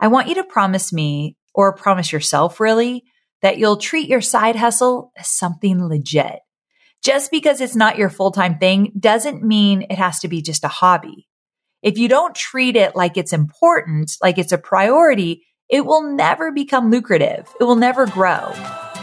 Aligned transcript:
I 0.00 0.08
want 0.08 0.28
you 0.28 0.34
to 0.36 0.44
promise 0.44 0.92
me 0.92 1.36
or 1.54 1.74
promise 1.74 2.12
yourself 2.12 2.60
really 2.60 3.04
that 3.42 3.58
you'll 3.58 3.76
treat 3.76 4.08
your 4.08 4.20
side 4.20 4.56
hustle 4.56 5.12
as 5.16 5.28
something 5.28 5.84
legit. 5.86 6.40
Just 7.02 7.30
because 7.30 7.60
it's 7.60 7.76
not 7.76 7.98
your 7.98 8.10
full 8.10 8.30
time 8.30 8.58
thing 8.58 8.92
doesn't 8.98 9.42
mean 9.42 9.82
it 9.82 9.98
has 9.98 10.20
to 10.20 10.28
be 10.28 10.42
just 10.42 10.64
a 10.64 10.68
hobby. 10.68 11.28
If 11.82 11.96
you 11.96 12.08
don't 12.08 12.34
treat 12.34 12.74
it 12.74 12.96
like 12.96 13.16
it's 13.16 13.32
important, 13.32 14.16
like 14.20 14.38
it's 14.38 14.52
a 14.52 14.58
priority, 14.58 15.46
it 15.68 15.86
will 15.86 16.02
never 16.02 16.50
become 16.50 16.90
lucrative. 16.90 17.48
It 17.60 17.64
will 17.64 17.76
never 17.76 18.06
grow. 18.06 18.52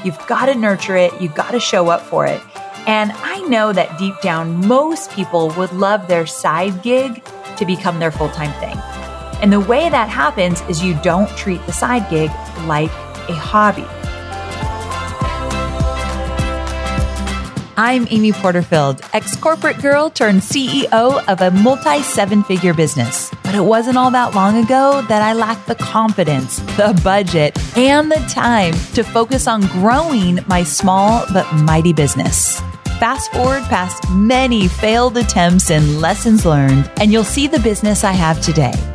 You've 0.03 0.27
got 0.27 0.47
to 0.47 0.55
nurture 0.55 0.97
it. 0.97 1.19
You've 1.21 1.35
got 1.35 1.51
to 1.51 1.59
show 1.59 1.87
up 1.87 2.01
for 2.01 2.25
it. 2.25 2.41
And 2.87 3.11
I 3.13 3.41
know 3.43 3.71
that 3.73 3.97
deep 3.97 4.19
down, 4.21 4.67
most 4.67 5.11
people 5.11 5.49
would 5.51 5.71
love 5.71 6.07
their 6.07 6.27
side 6.27 6.83
gig 6.83 7.23
to 7.57 7.65
become 7.65 7.99
their 7.99 8.11
full 8.11 8.29
time 8.29 8.51
thing. 8.59 8.94
And 9.41 9.51
the 9.51 9.59
way 9.59 9.89
that 9.89 10.09
happens 10.09 10.61
is 10.69 10.83
you 10.83 10.93
don't 11.01 11.29
treat 11.37 11.65
the 11.65 11.73
side 11.73 12.09
gig 12.09 12.29
like 12.67 12.91
a 13.29 13.33
hobby. 13.33 13.85
I'm 17.77 18.07
Amy 18.09 18.31
Porterfield, 18.31 19.01
ex 19.11 19.35
corporate 19.35 19.81
girl 19.81 20.09
turned 20.09 20.39
CEO 20.39 21.27
of 21.27 21.41
a 21.41 21.51
multi 21.51 22.01
seven 22.03 22.41
figure 22.41 22.73
business. 22.73 23.29
But 23.43 23.53
it 23.53 23.65
wasn't 23.65 23.97
all 23.97 24.11
that 24.11 24.33
long 24.33 24.63
ago 24.63 25.01
that 25.09 25.21
I 25.21 25.33
lacked 25.33 25.67
the 25.67 25.75
confidence, 25.75 26.59
the 26.77 26.99
budget, 27.03 27.57
and 27.77 28.09
the 28.09 28.25
time 28.29 28.73
to 28.93 29.03
focus 29.03 29.45
on 29.45 29.61
growing 29.67 30.39
my 30.47 30.63
small 30.63 31.25
but 31.33 31.51
mighty 31.53 31.91
business. 31.91 32.61
Fast 32.97 33.29
forward 33.33 33.63
past 33.63 34.09
many 34.09 34.69
failed 34.69 35.17
attempts 35.17 35.69
and 35.69 35.99
lessons 35.99 36.45
learned, 36.45 36.89
and 36.95 37.11
you'll 37.11 37.25
see 37.25 37.45
the 37.45 37.59
business 37.59 38.05
I 38.05 38.13
have 38.13 38.39
today. 38.39 38.94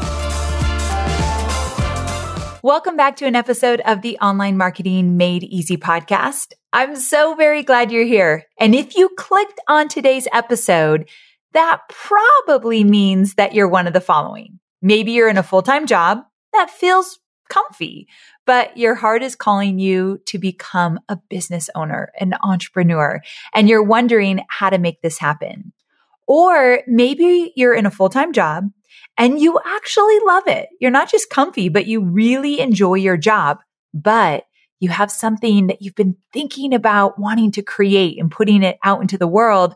Welcome 2.63 2.95
back 2.95 3.15
to 3.15 3.25
an 3.25 3.35
episode 3.35 3.81
of 3.87 4.03
the 4.03 4.19
Online 4.19 4.55
Marketing 4.55 5.17
Made 5.17 5.43
Easy 5.43 5.77
podcast. 5.77 6.53
I'm 6.71 6.95
so 6.95 7.33
very 7.33 7.63
glad 7.63 7.91
you're 7.91 8.05
here. 8.05 8.45
And 8.59 8.75
if 8.75 8.95
you 8.95 9.09
clicked 9.17 9.59
on 9.67 9.87
today's 9.87 10.27
episode, 10.31 11.09
that 11.53 11.81
probably 11.89 12.83
means 12.83 13.33
that 13.33 13.55
you're 13.55 13.67
one 13.67 13.87
of 13.87 13.93
the 13.93 13.99
following. 13.99 14.59
Maybe 14.79 15.11
you're 15.11 15.27
in 15.27 15.39
a 15.39 15.43
full 15.43 15.63
time 15.63 15.87
job 15.87 16.19
that 16.53 16.69
feels 16.69 17.17
comfy, 17.49 18.07
but 18.45 18.77
your 18.77 18.93
heart 18.93 19.23
is 19.23 19.35
calling 19.35 19.79
you 19.79 20.19
to 20.27 20.37
become 20.37 20.99
a 21.09 21.17
business 21.31 21.67
owner, 21.73 22.11
an 22.19 22.35
entrepreneur, 22.43 23.21
and 23.55 23.69
you're 23.69 23.81
wondering 23.81 24.41
how 24.49 24.69
to 24.69 24.77
make 24.77 25.01
this 25.01 25.17
happen. 25.17 25.73
Or 26.27 26.81
maybe 26.85 27.53
you're 27.55 27.73
in 27.73 27.87
a 27.87 27.91
full 27.91 28.09
time 28.09 28.33
job 28.33 28.69
and 29.21 29.39
you 29.39 29.59
actually 29.63 30.17
love 30.25 30.47
it. 30.47 30.69
You're 30.79 30.89
not 30.89 31.11
just 31.11 31.29
comfy, 31.29 31.69
but 31.69 31.85
you 31.85 32.03
really 32.03 32.59
enjoy 32.59 32.95
your 32.95 33.17
job, 33.17 33.59
but 33.93 34.45
you 34.79 34.89
have 34.89 35.11
something 35.11 35.67
that 35.67 35.83
you've 35.83 35.93
been 35.93 36.17
thinking 36.33 36.73
about 36.73 37.19
wanting 37.19 37.51
to 37.51 37.61
create 37.61 38.19
and 38.19 38.31
putting 38.31 38.63
it 38.63 38.79
out 38.83 38.99
into 38.99 39.19
the 39.19 39.27
world. 39.27 39.75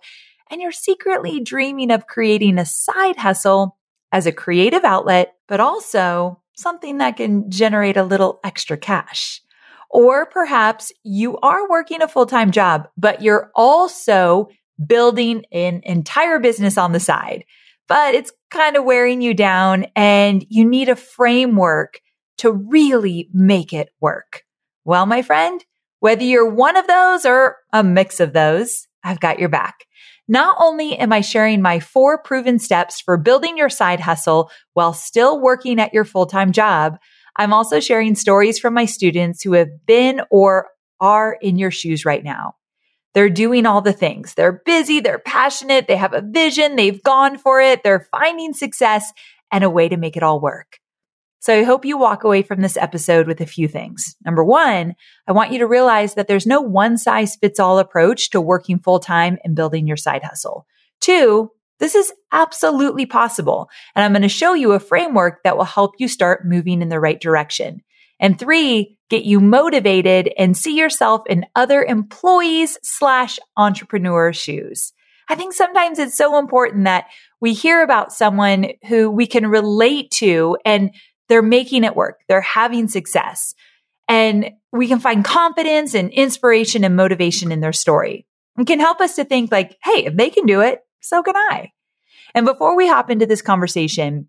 And 0.49 0.61
you're 0.61 0.71
secretly 0.71 1.41
dreaming 1.41 1.91
of 1.91 2.07
creating 2.07 2.57
a 2.57 2.66
side 2.66 3.17
hustle 3.17 3.78
as 4.11 4.25
a 4.25 4.31
creative 4.31 4.84
outlet, 4.84 5.35
but 5.47 5.59
also 5.59 6.41
something 6.55 6.97
that 6.97 7.17
can 7.17 7.51
generate 7.51 7.97
a 7.97 8.03
little 8.03 8.39
extra 8.44 8.78
cash. 8.78 9.41
Or 9.91 10.25
perhaps 10.25 10.91
you 11.03 11.38
are 11.38 11.69
working 11.69 12.01
a 12.01 12.07
full 12.07 12.25
time 12.25 12.50
job, 12.50 12.88
but 12.97 13.22
you're 13.22 13.51
also 13.53 14.50
building 14.84 15.45
an 15.51 15.81
entire 15.84 16.39
business 16.39 16.79
on 16.79 16.94
the 16.94 17.00
side, 17.00 17.45
but 17.88 18.16
it's 18.16 18.31
kind 18.55 18.77
of 18.77 18.85
wearing 18.85 19.21
you 19.21 19.33
down 19.33 19.85
and 19.95 20.45
you 20.49 20.67
need 20.67 20.89
a 20.89 20.95
framework 20.95 21.99
to 22.38 22.51
really 22.51 23.29
make 23.33 23.73
it 23.73 23.89
work. 23.99 24.43
Well, 24.85 25.05
my 25.05 25.21
friend, 25.21 25.63
whether 25.99 26.23
you're 26.23 26.49
one 26.49 26.77
of 26.77 26.88
those 26.88 27.25
or 27.25 27.57
a 27.73 27.83
mix 27.83 28.19
of 28.19 28.33
those, 28.33 28.88
I've 29.03 29.19
got 29.19 29.39
your 29.39 29.49
back. 29.49 29.75
Not 30.27 30.55
only 30.59 30.97
am 30.97 31.13
I 31.13 31.21
sharing 31.21 31.61
my 31.61 31.79
four 31.79 32.17
proven 32.21 32.57
steps 32.57 32.99
for 32.99 33.17
building 33.17 33.57
your 33.57 33.69
side 33.69 33.99
hustle 33.99 34.49
while 34.73 34.93
still 34.93 35.39
working 35.39 35.79
at 35.79 35.93
your 35.93 36.05
full-time 36.05 36.51
job, 36.51 36.97
I'm 37.35 37.53
also 37.53 37.79
sharing 37.79 38.16
stories 38.16 38.57
from 38.57 38.73
my 38.73 38.85
students 38.85 39.43
who 39.43 39.53
have 39.53 39.85
been 39.85 40.22
or 40.31 40.69
are 40.99 41.37
in 41.41 41.57
your 41.57 41.72
shoes 41.72 42.05
right 42.05 42.23
now. 42.23 42.55
They're 43.16 43.30
doing 43.30 43.66
all 43.66 43.81
the 43.81 43.94
things. 43.94 44.36
They're 44.36 44.62
busy. 44.66 45.00
They're 45.00 45.20
passionate. 45.20 45.88
They 45.88 45.96
have 45.96 46.14
a 46.14 46.22
vision. 46.22 46.76
They've 46.76 47.02
gone 47.02 47.38
for 47.38 47.62
it. 47.62 47.81
They're 47.81 48.08
finding 48.12 48.53
success 48.53 49.12
and 49.52 49.64
a 49.64 49.70
way 49.70 49.90
to 49.90 49.98
make 49.98 50.18
it 50.18 50.24
all 50.24 50.40
work. 50.40 50.80
So 51.40 51.58
I 51.58 51.64
hope 51.64 51.86
you 51.86 51.98
walk 51.98 52.24
away 52.24 52.42
from 52.42 52.62
this 52.62 52.76
episode 52.76 53.28
with 53.28 53.40
a 53.40 53.46
few 53.46 53.68
things. 53.68 54.16
Number 54.26 54.44
one, 54.44 54.96
I 55.28 55.31
want 55.31 55.52
you 55.52 55.59
to 55.59 55.68
realize 55.68 56.16
that 56.16 56.28
there's 56.28 56.46
no 56.46 56.59
one 56.59 56.98
size 56.98 57.36
fits 57.38 57.59
all 57.59 57.80
approach 57.80 58.31
to 58.31 58.42
working 58.42 58.80
full 58.80 59.00
time 59.00 59.38
and 59.44 59.56
building 59.56 59.88
your 59.88 59.96
side 59.96 60.24
hustle. 60.24 60.66
Two, 61.00 61.52
this 61.80 61.96
is 61.96 62.12
absolutely 62.32 63.06
possible. 63.06 63.70
And 63.96 64.03
I'm 64.03 64.12
going 64.12 64.24
to 64.24 64.30
show 64.30 64.53
you 64.53 64.72
a 64.72 64.80
framework 64.80 65.44
that 65.44 65.56
will 65.56 65.66
help 65.66 65.96
you 66.00 66.08
start 66.08 66.46
moving 66.46 66.82
in 66.82 66.90
the 66.90 67.00
right 67.00 67.22
direction. 67.22 67.82
And 68.20 68.40
three, 68.40 68.98
get 69.09 69.26
you 69.26 69.40
motivated 69.40 70.31
and 70.38 70.58
see 70.58 70.78
yourself 70.78 71.22
in 71.28 71.46
other 71.56 71.84
employees 71.84 72.78
slash 72.81 73.40
entrepreneur 73.58 74.34
shoes. 74.34 74.94
I 75.30 75.36
think 75.36 75.53
sometimes 75.53 76.00
it's 76.00 76.18
so 76.18 76.38
important 76.38 76.86
that 76.86 77.06
we 77.42 77.53
hear 77.53 77.84
about 77.84 78.14
someone 78.14 78.68
who 78.88 79.09
we 79.09 79.28
can 79.28 79.48
relate 79.48 80.12
to 80.12 80.58
and 80.66 80.92
they're 81.28 81.42
making 81.42 81.84
it 81.84 81.96
work. 81.96 82.20
They're 82.28 82.42
having 82.42 82.88
success. 82.88 83.56
And 84.08 84.52
we 84.72 84.88
can 84.88 85.00
find 85.00 85.26
confidence 85.26 85.96
and 85.96 86.12
inspiration 86.12 86.84
and 86.84 86.96
motivation 86.96 87.52
in 87.52 87.59
their 87.59 87.74
story. 87.74 88.28
It 88.58 88.68
can 88.68 88.80
help 88.80 89.02
us 89.02 89.16
to 89.16 89.26
think 89.26 89.52
like, 89.52 89.78
hey, 89.84 90.06
if 90.06 90.16
they 90.16 90.30
can 90.30 90.46
do 90.46 90.62
it, 90.62 90.80
so 91.02 91.24
can 91.24 91.36
I. 91.36 91.72
And 92.36 92.46
before 92.46 92.76
we 92.76 92.88
hop 92.88 93.09
into 93.09 93.26
this 93.26 93.42
conversation, 93.42 94.28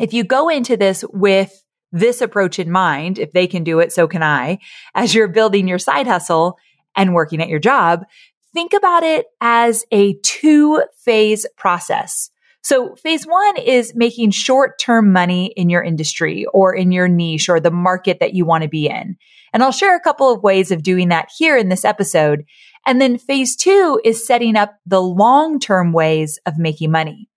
if 0.00 0.12
you 0.12 0.24
go 0.24 0.48
into 0.48 0.76
this 0.76 1.04
with 1.12 1.52
this 1.92 2.20
approach 2.20 2.58
in 2.58 2.70
mind, 2.70 3.18
if 3.18 3.32
they 3.32 3.46
can 3.46 3.62
do 3.62 3.78
it, 3.78 3.92
so 3.92 4.08
can 4.08 4.22
I, 4.22 4.58
as 4.94 5.14
you're 5.14 5.28
building 5.28 5.68
your 5.68 5.78
side 5.78 6.06
hustle 6.06 6.58
and 6.96 7.14
working 7.14 7.40
at 7.40 7.48
your 7.48 7.58
job, 7.58 8.04
think 8.52 8.72
about 8.72 9.02
it 9.02 9.26
as 9.40 9.84
a 9.92 10.14
two 10.22 10.82
phase 11.04 11.46
process. 11.56 12.30
So 12.62 12.94
phase 12.94 13.24
one 13.26 13.56
is 13.56 13.94
making 13.94 14.30
short 14.30 14.78
term 14.78 15.12
money 15.12 15.52
in 15.56 15.68
your 15.68 15.82
industry 15.82 16.46
or 16.52 16.74
in 16.74 16.92
your 16.92 17.08
niche 17.08 17.48
or 17.48 17.58
the 17.60 17.70
market 17.70 18.20
that 18.20 18.34
you 18.34 18.44
want 18.44 18.62
to 18.62 18.68
be 18.68 18.88
in. 18.88 19.16
And 19.52 19.62
I'll 19.62 19.72
share 19.72 19.96
a 19.96 20.00
couple 20.00 20.32
of 20.32 20.42
ways 20.42 20.70
of 20.70 20.82
doing 20.82 21.08
that 21.08 21.28
here 21.36 21.56
in 21.56 21.68
this 21.68 21.84
episode. 21.84 22.44
And 22.86 23.00
then 23.00 23.18
phase 23.18 23.56
two 23.56 24.00
is 24.04 24.26
setting 24.26 24.56
up 24.56 24.76
the 24.86 25.02
long 25.02 25.58
term 25.58 25.92
ways 25.92 26.38
of 26.46 26.58
making 26.58 26.90
money. 26.90 27.28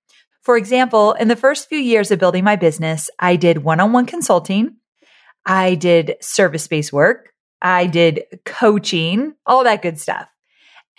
For 0.46 0.58
example, 0.58 1.14
in 1.14 1.28
the 1.28 1.36
first 1.36 1.68
few 1.68 1.80
years 1.80 2.12
of 2.12 2.20
building 2.20 2.44
my 2.44 2.56
business, 2.56 3.10
I 3.20 3.36
did 3.36 3.64
one 3.64 3.80
on 3.80 3.92
one 3.94 4.06
consulting. 4.06 4.78
I 5.44 5.74
did 5.74 6.18
service 6.22 6.68
based 6.68 6.94
work. 6.94 7.34
I 7.64 7.88
did 7.88 8.26
coaching, 8.46 9.34
all 9.48 9.64
that 9.64 9.82
good 9.82 10.00
stuff. 10.00 10.28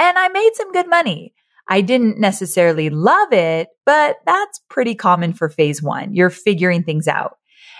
And 0.01 0.19
I 0.19 0.29
made 0.29 0.51
some 0.55 0.73
good 0.73 0.91
money. 0.91 1.33
I 1.69 1.81
didn't 1.81 2.19
necessarily 2.19 2.91
love 2.91 3.33
it, 3.33 3.69
but 3.85 4.17
that's 4.27 4.61
pretty 4.69 4.97
common 4.97 5.33
for 5.33 5.49
phase 5.49 5.81
one. 5.81 6.13
You're 6.13 6.31
figuring 6.31 6.83
things 6.83 7.07
out. 7.07 7.37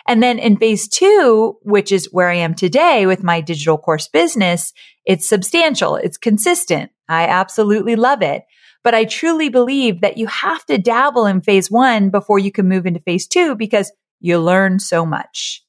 And 0.07 0.23
then 0.23 0.39
in 0.39 0.57
phase 0.57 0.87
two, 0.87 1.57
which 1.63 1.91
is 1.91 2.09
where 2.13 2.29
I 2.29 2.37
am 2.37 2.55
today 2.55 3.07
with 3.07 3.25
my 3.25 3.41
digital 3.41 3.77
course 3.77 4.07
business, 4.07 4.73
it's 5.05 5.29
substantial. 5.29 5.97
It's 5.97 6.17
consistent. 6.17 6.93
I 7.09 7.27
absolutely 7.27 7.97
love 7.97 8.23
it. 8.23 8.45
But 8.87 8.95
I 8.95 9.05
truly 9.05 9.49
believe 9.49 10.03
that 10.03 10.17
you 10.17 10.29
have 10.29 10.65
to 10.67 10.79
dabble 10.79 11.27
in 11.27 11.41
phase 11.41 11.69
one 11.69 12.09
before 12.09 12.39
you 12.39 12.53
can 12.53 12.69
move 12.69 12.87
into 12.87 13.01
phase 13.01 13.27
two 13.27 13.57
because 13.57 13.91
you 14.21 14.39
learn 14.39 14.79
so 14.79 15.05
much. 15.05 15.65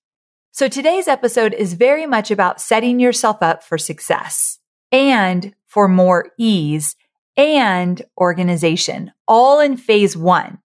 So 0.51 0.67
today's 0.67 1.07
episode 1.07 1.55
is 1.55 1.73
very 1.73 2.05
much 2.05 2.29
about 2.29 2.61
setting 2.61 2.99
yourself 2.99 3.37
up 3.41 3.63
for 3.63 3.79
success 3.79 4.59
and 4.91 5.55
for 5.65 5.87
more 5.87 6.29
ease 6.37 6.95
and 7.35 7.99
organization, 8.19 9.11
all 9.27 9.61
in 9.61 9.77
phase 9.77 10.15
one. 10.15 10.59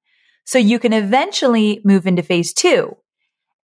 So 0.44 0.58
you 0.58 0.78
can 0.78 0.92
eventually 0.92 1.80
move 1.84 2.06
into 2.06 2.22
phase 2.22 2.52
two. 2.52 2.98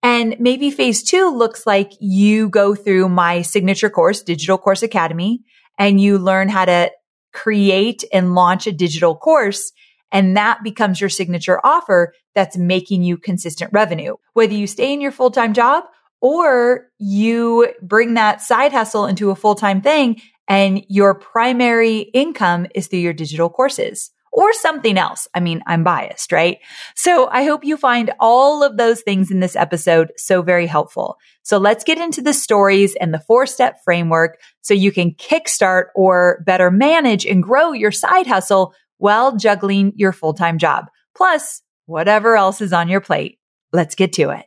And 0.02 0.34
maybe 0.40 0.70
phase 0.70 1.02
two 1.02 1.28
looks 1.28 1.66
like 1.66 1.92
you 2.00 2.48
go 2.48 2.74
through 2.74 3.10
my 3.10 3.42
signature 3.42 3.90
course, 3.90 4.22
Digital 4.22 4.56
Course 4.56 4.82
Academy, 4.82 5.42
and 5.78 6.00
you 6.00 6.16
learn 6.16 6.48
how 6.48 6.64
to 6.64 6.90
create 7.38 8.02
and 8.12 8.34
launch 8.34 8.66
a 8.66 8.72
digital 8.72 9.16
course. 9.16 9.72
And 10.10 10.36
that 10.36 10.62
becomes 10.64 11.00
your 11.00 11.10
signature 11.10 11.64
offer 11.64 12.14
that's 12.34 12.56
making 12.56 13.04
you 13.04 13.16
consistent 13.16 13.72
revenue. 13.72 14.16
Whether 14.32 14.54
you 14.54 14.66
stay 14.66 14.92
in 14.92 15.00
your 15.00 15.12
full 15.12 15.30
time 15.30 15.54
job 15.54 15.84
or 16.20 16.88
you 16.98 17.72
bring 17.80 18.14
that 18.14 18.40
side 18.40 18.72
hustle 18.72 19.06
into 19.06 19.30
a 19.30 19.36
full 19.36 19.54
time 19.54 19.80
thing 19.80 20.20
and 20.48 20.84
your 20.88 21.14
primary 21.14 22.00
income 22.12 22.66
is 22.74 22.88
through 22.88 23.00
your 23.00 23.12
digital 23.12 23.48
courses 23.48 24.10
or 24.38 24.52
something 24.52 24.96
else. 24.96 25.26
I 25.34 25.40
mean, 25.40 25.64
I'm 25.66 25.82
biased, 25.82 26.30
right? 26.30 26.58
So 26.94 27.28
I 27.28 27.42
hope 27.42 27.64
you 27.64 27.76
find 27.76 28.12
all 28.20 28.62
of 28.62 28.76
those 28.76 29.00
things 29.00 29.32
in 29.32 29.40
this 29.40 29.56
episode 29.56 30.12
so 30.16 30.42
very 30.42 30.68
helpful. 30.68 31.16
So 31.42 31.58
let's 31.58 31.82
get 31.82 31.98
into 31.98 32.22
the 32.22 32.32
stories 32.32 32.94
and 32.94 33.12
the 33.12 33.18
four 33.18 33.46
step 33.46 33.78
framework 33.84 34.38
so 34.60 34.74
you 34.74 34.92
can 34.92 35.10
kickstart 35.10 35.86
or 35.96 36.44
better 36.46 36.70
manage 36.70 37.26
and 37.26 37.42
grow 37.42 37.72
your 37.72 37.90
side 37.90 38.28
hustle 38.28 38.74
while 38.98 39.36
juggling 39.36 39.92
your 39.96 40.12
full 40.12 40.34
time 40.34 40.58
job. 40.58 40.84
Plus 41.16 41.60
whatever 41.86 42.36
else 42.36 42.60
is 42.60 42.72
on 42.72 42.88
your 42.88 43.00
plate. 43.00 43.40
Let's 43.72 43.96
get 43.96 44.12
to 44.12 44.30
it. 44.30 44.46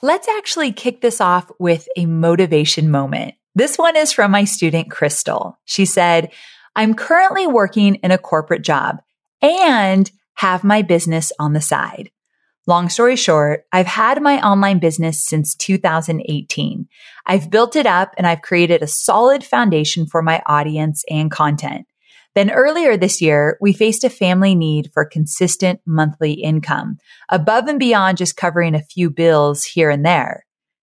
Let's 0.00 0.28
actually 0.28 0.70
kick 0.70 1.00
this 1.00 1.20
off 1.20 1.50
with 1.58 1.88
a 1.96 2.06
motivation 2.06 2.88
moment. 2.92 3.34
This 3.56 3.78
one 3.78 3.96
is 3.96 4.12
from 4.12 4.30
my 4.30 4.44
student, 4.44 4.92
Crystal. 4.92 5.58
She 5.64 5.86
said, 5.86 6.30
I'm 6.76 6.94
currently 6.94 7.46
working 7.46 7.94
in 7.96 8.10
a 8.10 8.18
corporate 8.18 8.62
job 8.62 8.98
and 9.40 10.10
have 10.34 10.62
my 10.62 10.82
business 10.82 11.32
on 11.38 11.54
the 11.54 11.60
side. 11.62 12.10
Long 12.66 12.90
story 12.90 13.16
short, 13.16 13.64
I've 13.72 13.86
had 13.86 14.20
my 14.20 14.46
online 14.46 14.78
business 14.78 15.24
since 15.24 15.54
2018. 15.54 16.86
I've 17.24 17.50
built 17.50 17.76
it 17.76 17.86
up 17.86 18.12
and 18.18 18.26
I've 18.26 18.42
created 18.42 18.82
a 18.82 18.88
solid 18.88 19.42
foundation 19.42 20.04
for 20.04 20.20
my 20.20 20.42
audience 20.44 21.02
and 21.08 21.30
content. 21.30 21.86
Then 22.34 22.50
earlier 22.50 22.98
this 22.98 23.22
year, 23.22 23.56
we 23.62 23.72
faced 23.72 24.04
a 24.04 24.10
family 24.10 24.54
need 24.54 24.90
for 24.92 25.06
consistent 25.06 25.80
monthly 25.86 26.34
income 26.34 26.98
above 27.30 27.68
and 27.68 27.78
beyond 27.78 28.18
just 28.18 28.36
covering 28.36 28.74
a 28.74 28.82
few 28.82 29.08
bills 29.08 29.64
here 29.64 29.88
and 29.88 30.04
there. 30.04 30.44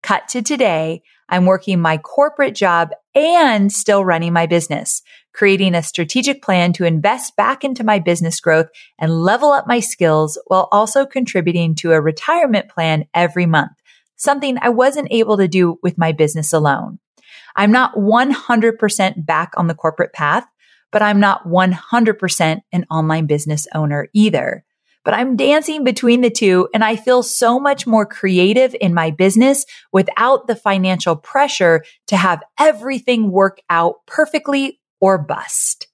Cut 0.05 0.29
to 0.29 0.43
today, 0.43 1.03
I'm 1.29 1.47
working 1.47 1.81
my 1.81 1.97
corporate 1.97 2.55
job 2.55 2.91
and 3.15 3.73
still 3.73 4.05
running 4.05 4.33
my 4.33 4.47
business, 4.47 5.03
creating 5.33 5.75
a 5.75 5.83
strategic 5.83 6.43
plan 6.43 6.73
to 6.75 6.85
invest 6.85 7.37
back 7.37 7.65
into 7.65 7.85
my 7.85 7.99
business 7.99 8.41
growth 8.41 8.69
and 8.99 9.23
level 9.23 9.51
up 9.51 9.67
my 9.67 9.81
skills 9.81 10.39
while 10.47 10.69
also 10.73 11.07
contributing 11.07 11.75
to 11.77 11.93
a 11.93 12.01
retirement 12.01 12.69
plan 12.69 13.05
every 13.15 13.47
month, 13.47 13.73
something 14.17 14.59
I 14.61 14.69
wasn't 14.69 15.09
able 15.11 15.37
to 15.39 15.49
do 15.49 15.79
with 15.83 15.99
my 15.99 16.13
business 16.13 16.53
alone. 16.53 16.99
I'm 17.57 17.73
not 17.73 17.95
100% 17.95 19.27
back 19.27 19.53
on 19.57 19.67
the 19.67 19.75
corporate 19.75 20.13
path, 20.13 20.47
but 20.91 21.03
I'm 21.03 21.21
not 21.21 21.47
100% 21.47 22.61
an 22.73 22.87
online 22.91 23.27
business 23.27 23.67
owner 23.75 24.09
either. 24.13 24.65
But 25.05 25.15
I'm 25.15 25.37
dancing 25.37 25.83
between 25.83 26.21
the 26.21 26.31
two 26.31 26.69
and 26.73 26.85
I 26.85 26.95
feel 26.95 27.25
so 27.25 27.59
much 27.59 27.89
more 27.89 28.07
creative 28.07 28.77
in 28.81 28.95
my 28.95 29.11
business 29.11 29.67
without 29.93 30.47
the 30.47 30.55
financial 30.55 31.17
pressure 31.17 31.85
to 32.07 32.17
have 32.17 32.43
everything 32.59 33.33
work 33.33 33.59
out 33.69 33.97
perfectly 34.07 34.79
or 35.03 35.19
bust. 35.19 35.89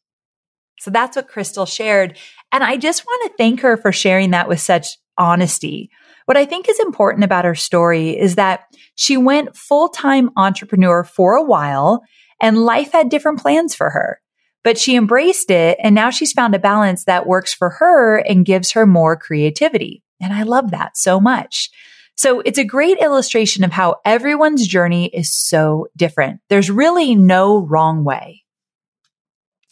So 0.79 0.93
that's 0.93 1.17
what 1.17 1.27
Crystal 1.27 1.67
shared. 1.67 2.17
And 2.53 2.63
I 2.63 2.77
just 2.77 3.05
want 3.05 3.31
to 3.33 3.37
thank 3.37 3.61
her 3.61 3.77
for 3.77 3.91
sharing 3.91 4.31
that 4.31 4.49
with 4.49 4.61
such 4.61 4.97
honesty. 5.19 5.91
What 6.27 6.37
I 6.37 6.45
think 6.45 6.69
is 6.69 6.79
important 6.79 7.25
about 7.25 7.45
her 7.45 7.57
story 7.57 8.17
is 8.17 8.37
that 8.37 8.67
she 8.95 9.17
went 9.17 9.57
full 9.57 9.89
time 9.89 10.31
entrepreneur 10.37 11.03
for 11.03 11.35
a 11.35 11.43
while 11.43 12.05
and 12.41 12.65
life 12.65 12.93
had 12.93 13.09
different 13.09 13.41
plans 13.41 13.75
for 13.75 13.91
her 13.91 14.21
but 14.69 14.79
she 14.79 14.97
embraced 14.97 15.51
it. 15.51 15.79
And 15.83 15.95
now 15.95 16.11
she's 16.11 16.33
found 16.33 16.55
a 16.55 16.59
balance 16.59 17.05
that 17.05 17.27
works 17.27 17.55
for 17.55 17.71
her 17.71 18.19
and 18.19 18.45
gives 18.45 18.73
her 18.73 18.87
more 18.87 19.17
creativity. 19.17 20.03
And 20.21 20.33
I 20.33 20.43
love 20.43 20.73
that 20.73 20.97
so 20.97 21.21
much. 21.21 21.71
So 22.17 22.41
it's 22.41 22.59
a 22.59 22.65
great 22.65 22.99
illustration 22.99 23.63
of 23.65 23.73
how 23.73 23.97
everyone's 24.05 24.67
journey 24.67 25.07
is 25.07 25.33
so 25.33 25.87
different. 25.97 26.41
There's 26.49 26.71
really 26.71 27.15
no 27.15 27.65
wrong 27.65 28.05
way. 28.05 28.43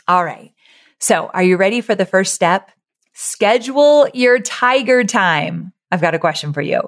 All 0.08 0.24
right. 0.24 0.52
So 1.00 1.26
are 1.34 1.42
you 1.42 1.56
ready 1.56 1.80
for 1.80 1.94
the 1.94 2.06
first 2.06 2.34
step? 2.34 2.70
Schedule 3.12 4.08
your 4.14 4.38
tiger 4.40 5.04
time. 5.04 5.72
I've 5.90 6.00
got 6.00 6.14
a 6.14 6.18
question 6.18 6.52
for 6.52 6.62
you. 6.62 6.82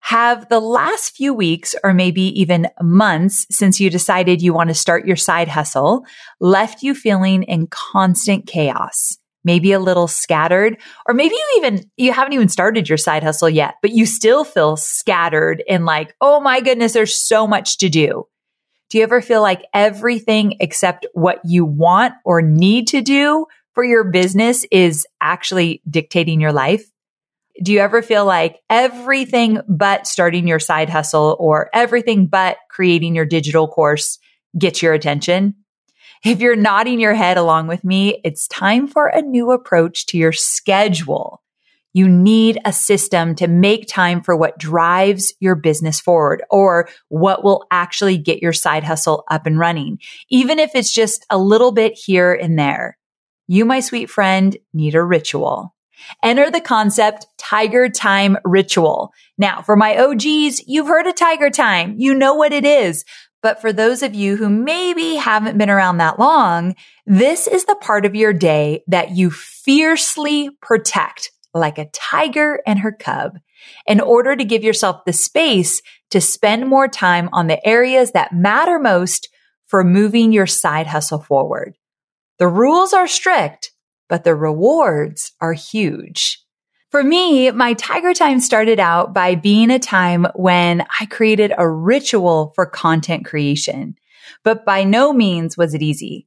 Have 0.00 0.48
the 0.48 0.60
last 0.60 1.16
few 1.16 1.34
weeks 1.34 1.74
or 1.82 1.92
maybe 1.92 2.22
even 2.40 2.68
months 2.80 3.46
since 3.50 3.80
you 3.80 3.90
decided 3.90 4.40
you 4.40 4.54
want 4.54 4.68
to 4.68 4.74
start 4.74 5.06
your 5.06 5.16
side 5.16 5.48
hustle 5.48 6.04
left 6.38 6.82
you 6.82 6.94
feeling 6.94 7.42
in 7.42 7.66
constant 7.66 8.46
chaos? 8.46 9.18
Maybe 9.42 9.72
a 9.72 9.80
little 9.80 10.08
scattered, 10.08 10.76
or 11.06 11.14
maybe 11.14 11.34
you 11.34 11.54
even, 11.58 11.90
you 11.96 12.12
haven't 12.12 12.32
even 12.32 12.48
started 12.48 12.88
your 12.88 12.98
side 12.98 13.22
hustle 13.22 13.48
yet, 13.48 13.74
but 13.80 13.92
you 13.92 14.04
still 14.04 14.44
feel 14.44 14.76
scattered 14.76 15.62
and 15.68 15.84
like, 15.84 16.14
oh 16.20 16.40
my 16.40 16.60
goodness, 16.60 16.92
there's 16.92 17.20
so 17.20 17.46
much 17.46 17.78
to 17.78 17.88
do. 17.88 18.26
Do 18.88 18.98
you 18.98 19.04
ever 19.04 19.20
feel 19.20 19.42
like 19.42 19.64
everything 19.74 20.56
except 20.60 21.06
what 21.12 21.40
you 21.44 21.64
want 21.64 22.14
or 22.24 22.40
need 22.40 22.88
to 22.88 23.00
do 23.00 23.46
for 23.74 23.84
your 23.84 24.04
business 24.04 24.64
is 24.70 25.06
actually 25.20 25.82
dictating 25.88 26.40
your 26.40 26.52
life? 26.52 26.84
Do 27.62 27.72
you 27.72 27.80
ever 27.80 28.02
feel 28.02 28.24
like 28.24 28.60
everything 28.70 29.60
but 29.68 30.06
starting 30.06 30.46
your 30.46 30.58
side 30.58 30.90
hustle 30.90 31.36
or 31.40 31.70
everything 31.72 32.26
but 32.26 32.58
creating 32.70 33.14
your 33.14 33.24
digital 33.24 33.66
course 33.66 34.18
gets 34.58 34.82
your 34.82 34.92
attention? 34.92 35.54
If 36.24 36.40
you're 36.40 36.56
nodding 36.56 37.00
your 37.00 37.14
head 37.14 37.38
along 37.38 37.66
with 37.66 37.82
me, 37.82 38.20
it's 38.24 38.48
time 38.48 38.88
for 38.88 39.08
a 39.08 39.22
new 39.22 39.52
approach 39.52 40.06
to 40.06 40.18
your 40.18 40.32
schedule. 40.32 41.42
You 41.96 42.10
need 42.10 42.58
a 42.66 42.74
system 42.74 43.34
to 43.36 43.48
make 43.48 43.88
time 43.88 44.20
for 44.20 44.36
what 44.36 44.58
drives 44.58 45.32
your 45.40 45.54
business 45.54 45.98
forward 45.98 46.44
or 46.50 46.90
what 47.08 47.42
will 47.42 47.64
actually 47.70 48.18
get 48.18 48.42
your 48.42 48.52
side 48.52 48.84
hustle 48.84 49.24
up 49.30 49.46
and 49.46 49.58
running, 49.58 49.98
even 50.28 50.58
if 50.58 50.74
it's 50.74 50.92
just 50.92 51.24
a 51.30 51.38
little 51.38 51.72
bit 51.72 51.94
here 51.94 52.34
and 52.34 52.58
there. 52.58 52.98
You, 53.48 53.64
my 53.64 53.80
sweet 53.80 54.10
friend, 54.10 54.58
need 54.74 54.94
a 54.94 55.02
ritual. 55.02 55.74
Enter 56.22 56.50
the 56.50 56.60
concept 56.60 57.28
Tiger 57.38 57.88
Time 57.88 58.36
Ritual. 58.44 59.10
Now, 59.38 59.62
for 59.62 59.74
my 59.74 59.96
OGs, 59.96 60.68
you've 60.68 60.88
heard 60.88 61.06
of 61.06 61.14
Tiger 61.14 61.48
Time. 61.48 61.94
You 61.96 62.12
know 62.12 62.34
what 62.34 62.52
it 62.52 62.66
is. 62.66 63.06
But 63.42 63.62
for 63.62 63.72
those 63.72 64.02
of 64.02 64.14
you 64.14 64.36
who 64.36 64.50
maybe 64.50 65.14
haven't 65.14 65.56
been 65.56 65.70
around 65.70 65.96
that 65.96 66.18
long, 66.18 66.74
this 67.06 67.46
is 67.46 67.64
the 67.64 67.76
part 67.76 68.04
of 68.04 68.14
your 68.14 68.34
day 68.34 68.82
that 68.86 69.12
you 69.12 69.30
fiercely 69.30 70.50
protect 70.60 71.30
like 71.58 71.78
a 71.78 71.88
tiger 71.92 72.60
and 72.66 72.78
her 72.78 72.92
cub 72.92 73.38
in 73.86 74.00
order 74.00 74.36
to 74.36 74.44
give 74.44 74.62
yourself 74.62 75.04
the 75.04 75.12
space 75.12 75.82
to 76.10 76.20
spend 76.20 76.68
more 76.68 76.88
time 76.88 77.28
on 77.32 77.46
the 77.46 77.64
areas 77.66 78.12
that 78.12 78.32
matter 78.32 78.78
most 78.78 79.28
for 79.66 79.82
moving 79.82 80.32
your 80.32 80.46
side 80.46 80.86
hustle 80.86 81.18
forward. 81.18 81.74
The 82.38 82.48
rules 82.48 82.92
are 82.92 83.08
strict, 83.08 83.72
but 84.08 84.24
the 84.24 84.34
rewards 84.34 85.32
are 85.40 85.52
huge. 85.52 86.42
For 86.90 87.02
me, 87.02 87.50
my 87.50 87.74
Tiger 87.74 88.14
Time 88.14 88.40
started 88.40 88.78
out 88.78 89.12
by 89.12 89.34
being 89.34 89.70
a 89.70 89.78
time 89.78 90.26
when 90.34 90.86
I 91.00 91.06
created 91.06 91.52
a 91.58 91.68
ritual 91.68 92.52
for 92.54 92.64
content 92.64 93.24
creation, 93.24 93.96
but 94.44 94.64
by 94.64 94.84
no 94.84 95.12
means 95.12 95.56
was 95.56 95.74
it 95.74 95.82
easy. 95.82 96.25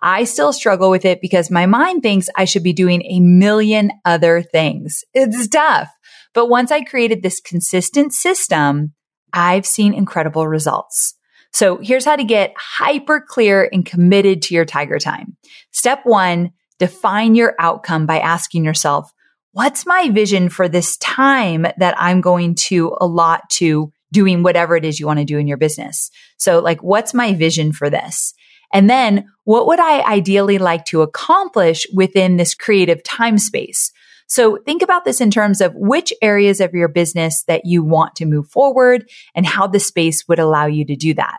I 0.00 0.24
still 0.24 0.52
struggle 0.52 0.90
with 0.90 1.04
it 1.04 1.20
because 1.20 1.50
my 1.50 1.66
mind 1.66 2.02
thinks 2.02 2.28
I 2.36 2.44
should 2.44 2.62
be 2.62 2.72
doing 2.72 3.02
a 3.02 3.20
million 3.20 3.90
other 4.04 4.42
things. 4.42 5.04
It's 5.14 5.48
tough. 5.48 5.88
But 6.34 6.48
once 6.48 6.70
I 6.70 6.82
created 6.82 7.22
this 7.22 7.40
consistent 7.40 8.12
system, 8.12 8.92
I've 9.32 9.66
seen 9.66 9.94
incredible 9.94 10.46
results. 10.46 11.14
So 11.52 11.78
here's 11.78 12.04
how 12.04 12.16
to 12.16 12.24
get 12.24 12.52
hyper 12.58 13.24
clear 13.26 13.68
and 13.72 13.86
committed 13.86 14.42
to 14.42 14.54
your 14.54 14.66
Tiger 14.66 14.98
Time. 14.98 15.36
Step 15.72 16.00
one, 16.04 16.50
define 16.78 17.34
your 17.34 17.54
outcome 17.58 18.04
by 18.04 18.18
asking 18.18 18.64
yourself, 18.64 19.10
what's 19.52 19.86
my 19.86 20.10
vision 20.10 20.50
for 20.50 20.68
this 20.68 20.98
time 20.98 21.66
that 21.78 21.94
I'm 21.96 22.20
going 22.20 22.54
to 22.66 22.94
allot 23.00 23.48
to 23.52 23.90
doing 24.12 24.42
whatever 24.42 24.76
it 24.76 24.84
is 24.84 25.00
you 25.00 25.06
want 25.06 25.18
to 25.20 25.24
do 25.24 25.38
in 25.38 25.46
your 25.46 25.56
business? 25.56 26.10
So 26.36 26.58
like, 26.58 26.82
what's 26.82 27.14
my 27.14 27.32
vision 27.32 27.72
for 27.72 27.88
this? 27.88 28.34
And 28.72 28.90
then 28.90 29.26
what 29.44 29.66
would 29.66 29.80
I 29.80 30.02
ideally 30.02 30.58
like 30.58 30.84
to 30.86 31.02
accomplish 31.02 31.86
within 31.94 32.36
this 32.36 32.54
creative 32.54 33.02
time 33.02 33.38
space? 33.38 33.92
So 34.28 34.58
think 34.66 34.82
about 34.82 35.04
this 35.04 35.20
in 35.20 35.30
terms 35.30 35.60
of 35.60 35.72
which 35.76 36.12
areas 36.20 36.60
of 36.60 36.74
your 36.74 36.88
business 36.88 37.44
that 37.46 37.64
you 37.64 37.84
want 37.84 38.16
to 38.16 38.26
move 38.26 38.48
forward 38.48 39.08
and 39.34 39.46
how 39.46 39.66
the 39.66 39.78
space 39.78 40.26
would 40.28 40.40
allow 40.40 40.66
you 40.66 40.84
to 40.86 40.96
do 40.96 41.14
that. 41.14 41.38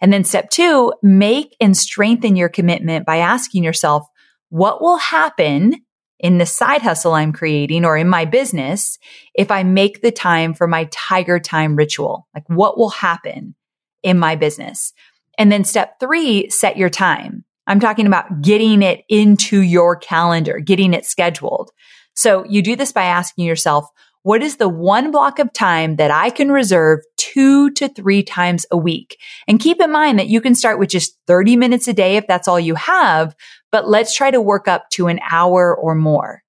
And 0.00 0.12
then 0.12 0.24
step 0.24 0.50
two, 0.50 0.92
make 1.02 1.56
and 1.60 1.76
strengthen 1.76 2.36
your 2.36 2.48
commitment 2.48 3.06
by 3.06 3.18
asking 3.18 3.64
yourself, 3.64 4.06
what 4.50 4.80
will 4.80 4.98
happen 4.98 5.74
in 6.18 6.38
the 6.38 6.46
side 6.46 6.82
hustle 6.82 7.14
I'm 7.14 7.32
creating 7.32 7.84
or 7.84 7.96
in 7.96 8.08
my 8.08 8.24
business 8.24 8.98
if 9.34 9.50
I 9.50 9.64
make 9.64 10.02
the 10.02 10.12
time 10.12 10.54
for 10.54 10.68
my 10.68 10.88
tiger 10.92 11.40
time 11.40 11.74
ritual? 11.74 12.28
Like 12.34 12.48
what 12.48 12.78
will 12.78 12.90
happen 12.90 13.56
in 14.02 14.18
my 14.18 14.36
business? 14.36 14.92
And 15.38 15.50
then 15.50 15.64
step 15.64 15.98
three, 16.00 16.50
set 16.50 16.76
your 16.76 16.90
time. 16.90 17.44
I'm 17.66 17.80
talking 17.80 18.06
about 18.06 18.42
getting 18.42 18.82
it 18.82 19.04
into 19.08 19.60
your 19.60 19.96
calendar, 19.96 20.58
getting 20.58 20.94
it 20.94 21.06
scheduled. 21.06 21.70
So 22.14 22.44
you 22.44 22.62
do 22.62 22.76
this 22.76 22.92
by 22.92 23.04
asking 23.04 23.46
yourself, 23.46 23.88
what 24.24 24.42
is 24.42 24.56
the 24.56 24.68
one 24.68 25.10
block 25.10 25.38
of 25.38 25.52
time 25.52 25.96
that 25.96 26.10
I 26.10 26.30
can 26.30 26.52
reserve 26.52 27.00
two 27.16 27.70
to 27.72 27.88
three 27.88 28.22
times 28.22 28.66
a 28.70 28.76
week? 28.76 29.18
And 29.48 29.58
keep 29.58 29.80
in 29.80 29.90
mind 29.90 30.18
that 30.18 30.28
you 30.28 30.40
can 30.40 30.54
start 30.54 30.78
with 30.78 30.90
just 30.90 31.16
30 31.26 31.56
minutes 31.56 31.88
a 31.88 31.92
day 31.92 32.16
if 32.16 32.26
that's 32.26 32.46
all 32.46 32.60
you 32.60 32.76
have, 32.76 33.34
but 33.72 33.88
let's 33.88 34.14
try 34.14 34.30
to 34.30 34.40
work 34.40 34.68
up 34.68 34.88
to 34.90 35.08
an 35.08 35.18
hour 35.28 35.74
or 35.76 35.94
more. 35.94 36.42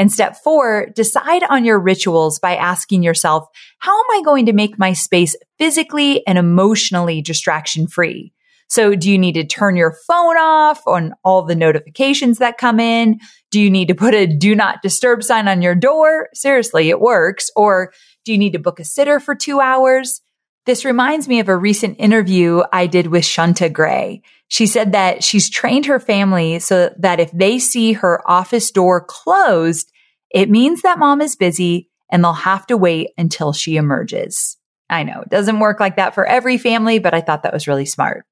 And 0.00 0.10
step 0.10 0.38
four, 0.42 0.86
decide 0.96 1.42
on 1.50 1.66
your 1.66 1.78
rituals 1.78 2.38
by 2.38 2.56
asking 2.56 3.02
yourself, 3.02 3.46
how 3.80 3.92
am 3.92 4.10
I 4.12 4.22
going 4.24 4.46
to 4.46 4.54
make 4.54 4.78
my 4.78 4.94
space 4.94 5.36
physically 5.58 6.26
and 6.26 6.38
emotionally 6.38 7.20
distraction 7.20 7.86
free? 7.86 8.32
So 8.66 8.94
do 8.94 9.10
you 9.10 9.18
need 9.18 9.34
to 9.34 9.44
turn 9.44 9.76
your 9.76 9.94
phone 10.08 10.38
off 10.38 10.80
on 10.86 11.12
all 11.22 11.42
the 11.42 11.54
notifications 11.54 12.38
that 12.38 12.56
come 12.56 12.80
in? 12.80 13.20
Do 13.50 13.60
you 13.60 13.70
need 13.70 13.88
to 13.88 13.94
put 13.94 14.14
a 14.14 14.26
do 14.26 14.54
not 14.54 14.80
disturb 14.80 15.22
sign 15.22 15.48
on 15.48 15.60
your 15.60 15.74
door? 15.74 16.30
Seriously, 16.32 16.88
it 16.88 16.98
works. 16.98 17.50
Or 17.54 17.92
do 18.24 18.32
you 18.32 18.38
need 18.38 18.54
to 18.54 18.58
book 18.58 18.80
a 18.80 18.84
sitter 18.84 19.20
for 19.20 19.34
two 19.34 19.60
hours? 19.60 20.22
This 20.64 20.86
reminds 20.86 21.28
me 21.28 21.40
of 21.40 21.48
a 21.50 21.56
recent 21.56 21.96
interview 21.98 22.62
I 22.72 22.86
did 22.86 23.08
with 23.08 23.24
Shunta 23.24 23.70
Gray. 23.70 24.22
She 24.48 24.66
said 24.66 24.92
that 24.92 25.22
she's 25.22 25.48
trained 25.48 25.86
her 25.86 26.00
family 26.00 26.58
so 26.58 26.92
that 26.98 27.20
if 27.20 27.30
they 27.32 27.58
see 27.58 27.92
her 27.92 28.20
office 28.28 28.70
door 28.70 29.00
closed, 29.00 29.89
it 30.30 30.50
means 30.50 30.82
that 30.82 30.98
mom 30.98 31.20
is 31.20 31.36
busy 31.36 31.88
and 32.10 32.22
they'll 32.22 32.32
have 32.32 32.66
to 32.66 32.76
wait 32.76 33.10
until 33.16 33.52
she 33.52 33.76
emerges. 33.76 34.56
I 34.88 35.04
know 35.04 35.20
it 35.20 35.30
doesn't 35.30 35.60
work 35.60 35.78
like 35.78 35.96
that 35.96 36.14
for 36.14 36.26
every 36.26 36.58
family, 36.58 36.98
but 36.98 37.14
I 37.14 37.20
thought 37.20 37.44
that 37.44 37.52
was 37.52 37.68
really 37.68 37.86
smart. 37.86 38.24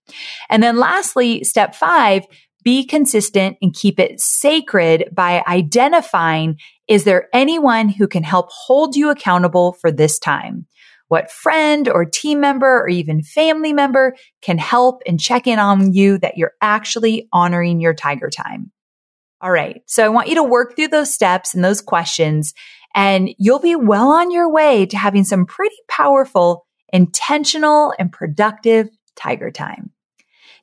And 0.51 0.63
then 0.63 0.77
lastly, 0.77 1.45
step 1.45 1.75
five, 1.75 2.25
be 2.65 2.85
consistent 2.85 3.57
and 3.63 3.73
keep 3.73 4.01
it 4.01 4.21
sacred 4.21 5.09
by 5.13 5.43
identifying 5.47 6.59
is 6.89 7.05
there 7.05 7.29
anyone 7.33 7.89
who 7.89 8.09
can 8.09 8.23
help 8.23 8.51
hold 8.51 8.97
you 8.97 9.11
accountable 9.11 9.75
for 9.75 9.93
this 9.93 10.19
time? 10.19 10.67
What 11.09 11.31
friend 11.31 11.89
or 11.89 12.05
team 12.05 12.41
member 12.41 12.81
or 12.81 12.89
even 12.89 13.23
family 13.23 13.73
member 13.73 14.17
can 14.43 14.59
help 14.59 15.03
and 15.07 15.21
check 15.21 15.47
in 15.47 15.59
on 15.59 15.93
you 15.93 16.19
that 16.19 16.37
you're 16.37 16.55
actually 16.61 17.29
honoring 17.33 17.81
your 17.81 17.95
tiger 17.95 18.31
time? 18.31 18.73
All 19.41 19.51
right. 19.51 19.83
So 19.87 20.05
I 20.05 20.09
want 20.09 20.29
you 20.29 20.35
to 20.37 20.43
work 20.43 20.75
through 20.75 20.89
those 20.89 21.13
steps 21.13 21.55
and 21.55 21.65
those 21.65 21.81
questions 21.81 22.55
and 22.95 23.31
you'll 23.39 23.61
be 23.61 23.77
well 23.77 24.09
on 24.09 24.31
your 24.31 24.51
way 24.51 24.87
to 24.87 24.97
having 24.97 25.25
some 25.25 25.47
pretty 25.47 25.77
powerful, 25.89 26.67
intentional 26.93 27.95
and 27.99 28.11
productive 28.11 28.89
tiger 29.15 29.51
time. 29.51 29.91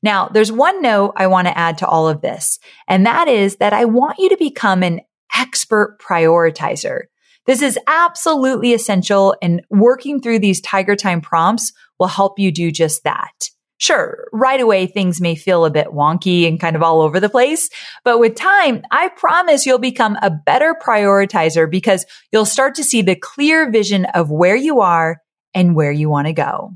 Now, 0.04 0.28
there's 0.28 0.52
one 0.52 0.82
note 0.82 1.14
I 1.16 1.28
want 1.28 1.48
to 1.48 1.58
add 1.58 1.78
to 1.80 1.88
all 1.88 2.08
of 2.08 2.22
this, 2.22 2.60
and 2.88 3.06
that 3.06 3.28
is 3.28 3.58
that 3.58 3.74
I 3.74 3.86
want 3.86 4.20
you 4.20 4.30
to 4.30 4.38
become 4.38 4.84
an 4.84 5.02
expert 5.36 5.98
prioritizer. 6.00 7.04
This 7.46 7.62
is 7.62 7.80
absolutely 7.88 8.74
essential 8.74 9.36
and 9.42 9.62
working 9.70 10.20
through 10.20 10.40
these 10.40 10.62
tiger 10.62 10.96
time 10.96 11.22
prompts 11.22 11.74
will 12.00 12.08
help 12.08 12.40
you 12.40 12.52
do 12.52 12.72
just 12.72 13.04
that. 13.04 13.50
Sure, 13.78 14.30
right 14.32 14.62
away 14.62 14.88
things 14.88 15.20
may 15.20 15.36
feel 15.36 15.66
a 15.66 15.70
bit 15.70 15.88
wonky 15.88 16.48
and 16.48 16.62
kind 16.62 16.78
of 16.78 16.82
all 16.82 17.02
over 17.02 17.20
the 17.20 17.30
place, 17.30 17.70
but 18.06 18.20
with 18.20 18.36
time, 18.36 18.82
I 18.90 19.10
promise 19.10 19.66
you'll 19.66 19.80
become 19.80 20.18
a 20.22 20.32
better 20.32 20.76
prioritizer 20.82 21.70
because 21.70 22.06
you'll 22.32 22.46
start 22.46 22.76
to 22.76 22.86
see 22.86 23.02
the 23.02 23.18
clear 23.18 23.70
vision 23.70 24.06
of 24.06 24.32
where 24.32 24.56
you 24.56 24.80
are 24.80 25.22
and 25.54 25.76
where 25.76 25.92
you 25.92 26.10
want 26.10 26.28
to 26.28 26.34
go. 26.34 26.72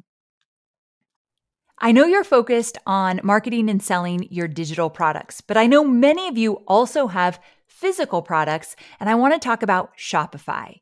I 1.78 1.94
know 1.94 2.06
you're 2.06 2.26
focused 2.26 2.78
on 2.86 3.22
marketing 3.24 3.70
and 3.70 3.82
selling 3.82 4.28
your 4.30 4.50
digital 4.50 4.90
products, 4.90 5.40
but 5.40 5.56
I 5.56 5.68
know 5.68 5.86
many 5.86 6.28
of 6.28 6.38
you 6.38 6.56
also 6.68 7.08
have 7.08 7.40
physical 7.68 8.22
products, 8.22 8.76
and 9.00 9.10
I 9.10 9.16
want 9.16 9.34
to 9.34 9.40
talk 9.40 9.64
about 9.64 9.98
Shopify. 9.98 10.82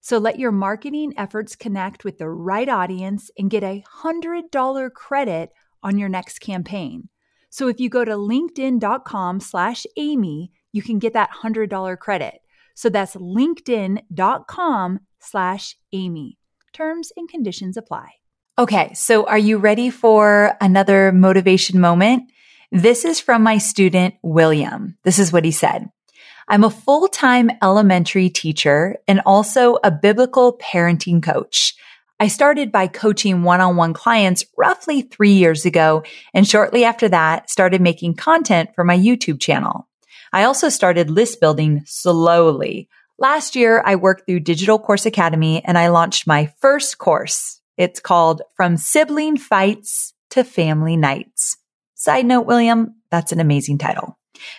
So 0.00 0.18
let 0.18 0.38
your 0.38 0.52
marketing 0.52 1.12
efforts 1.16 1.56
connect 1.56 2.04
with 2.04 2.18
the 2.18 2.28
right 2.28 2.68
audience 2.68 3.30
and 3.38 3.50
get 3.50 3.62
a 3.62 3.84
$100 4.02 4.92
credit 4.92 5.50
on 5.82 5.98
your 5.98 6.08
next 6.08 6.40
campaign. 6.40 7.08
So 7.50 7.68
if 7.68 7.80
you 7.80 7.88
go 7.88 8.04
to 8.04 8.12
linkedin.com 8.12 9.40
slash 9.40 9.84
Amy, 9.96 10.52
you 10.72 10.82
can 10.82 10.98
get 10.98 11.12
that 11.14 11.30
$100 11.42 11.98
credit. 11.98 12.40
So 12.74 12.88
that's 12.88 13.16
linkedin.com 13.16 15.00
slash 15.18 15.76
Amy. 15.92 16.38
Terms 16.72 17.12
and 17.16 17.28
conditions 17.28 17.76
apply. 17.76 18.08
Okay, 18.58 18.92
so 18.94 19.26
are 19.26 19.38
you 19.38 19.58
ready 19.58 19.90
for 19.90 20.56
another 20.60 21.12
motivation 21.12 21.80
moment? 21.80 22.30
This 22.70 23.04
is 23.04 23.18
from 23.18 23.42
my 23.42 23.58
student, 23.58 24.14
William. 24.22 24.96
This 25.02 25.18
is 25.18 25.32
what 25.32 25.44
he 25.44 25.50
said. 25.50 25.88
I'm 26.50 26.64
a 26.64 26.70
full-time 26.70 27.52
elementary 27.62 28.28
teacher 28.28 28.96
and 29.06 29.22
also 29.24 29.78
a 29.84 29.92
biblical 29.92 30.58
parenting 30.58 31.22
coach. 31.22 31.76
I 32.18 32.26
started 32.26 32.72
by 32.72 32.88
coaching 32.88 33.44
one-on-one 33.44 33.94
clients 33.94 34.44
roughly 34.58 35.02
three 35.02 35.30
years 35.30 35.64
ago. 35.64 36.02
And 36.34 36.46
shortly 36.48 36.84
after 36.84 37.08
that, 37.08 37.48
started 37.50 37.80
making 37.80 38.14
content 38.16 38.70
for 38.74 38.82
my 38.82 38.98
YouTube 38.98 39.40
channel. 39.40 39.86
I 40.32 40.42
also 40.42 40.68
started 40.68 41.08
list 41.08 41.40
building 41.40 41.82
slowly. 41.86 42.88
Last 43.16 43.54
year, 43.54 43.80
I 43.86 43.94
worked 43.94 44.26
through 44.26 44.40
Digital 44.40 44.80
Course 44.80 45.06
Academy 45.06 45.64
and 45.64 45.78
I 45.78 45.86
launched 45.86 46.26
my 46.26 46.52
first 46.60 46.98
course. 46.98 47.60
It's 47.76 48.00
called 48.00 48.42
From 48.56 48.76
Sibling 48.76 49.36
Fights 49.36 50.14
to 50.30 50.42
Family 50.42 50.96
Nights. 50.96 51.58
Side 51.94 52.26
note, 52.26 52.46
William, 52.46 52.96
that's 53.08 53.30
an 53.30 53.38
amazing 53.38 53.78
title. 53.78 54.16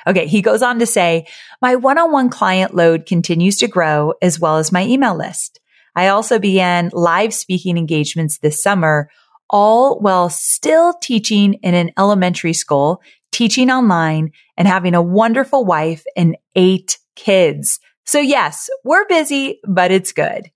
Okay. 0.08 0.28
He 0.28 0.42
goes 0.42 0.62
on 0.62 0.80
to 0.80 0.86
say, 0.86 1.26
my 1.62 1.76
one-on-one 1.76 2.30
client 2.30 2.76
load 2.76 3.06
continues 3.06 3.58
to 3.58 3.68
grow 3.68 4.14
as 4.22 4.40
well 4.40 4.58
as 4.58 4.72
my 4.72 4.86
email 4.86 5.16
list. 5.16 5.60
I 5.96 6.08
also 6.08 6.40
began 6.40 6.90
live 6.94 7.34
speaking 7.34 7.78
engagements 7.78 8.40
this 8.40 8.62
summer, 8.62 9.10
all 9.50 10.00
while 10.00 10.30
still 10.30 10.94
teaching 10.94 11.56
in 11.56 11.74
an 11.74 11.92
elementary 11.98 12.54
school, 12.54 13.02
teaching 13.32 13.70
online 13.70 14.32
and 14.58 14.68
having 14.68 14.96
a 14.96 15.02
wonderful 15.02 15.66
wife 15.66 16.04
and 16.16 16.38
eight 16.56 16.98
kids. 17.16 17.80
So 18.06 18.20
yes, 18.20 18.70
we're 18.84 19.06
busy, 19.08 19.60
but 19.68 19.92
it's 19.92 20.14
good. 20.14 20.50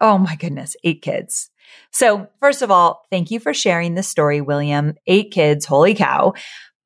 Oh 0.00 0.18
my 0.18 0.34
goodness, 0.34 0.76
eight 0.82 1.02
kids. 1.02 1.50
So 1.92 2.28
first 2.40 2.62
of 2.62 2.70
all, 2.70 3.02
thank 3.10 3.30
you 3.30 3.38
for 3.38 3.54
sharing 3.54 3.94
this 3.94 4.08
story, 4.08 4.40
William. 4.40 4.94
Eight 5.06 5.30
kids. 5.30 5.66
Holy 5.66 5.94
cow. 5.94 6.34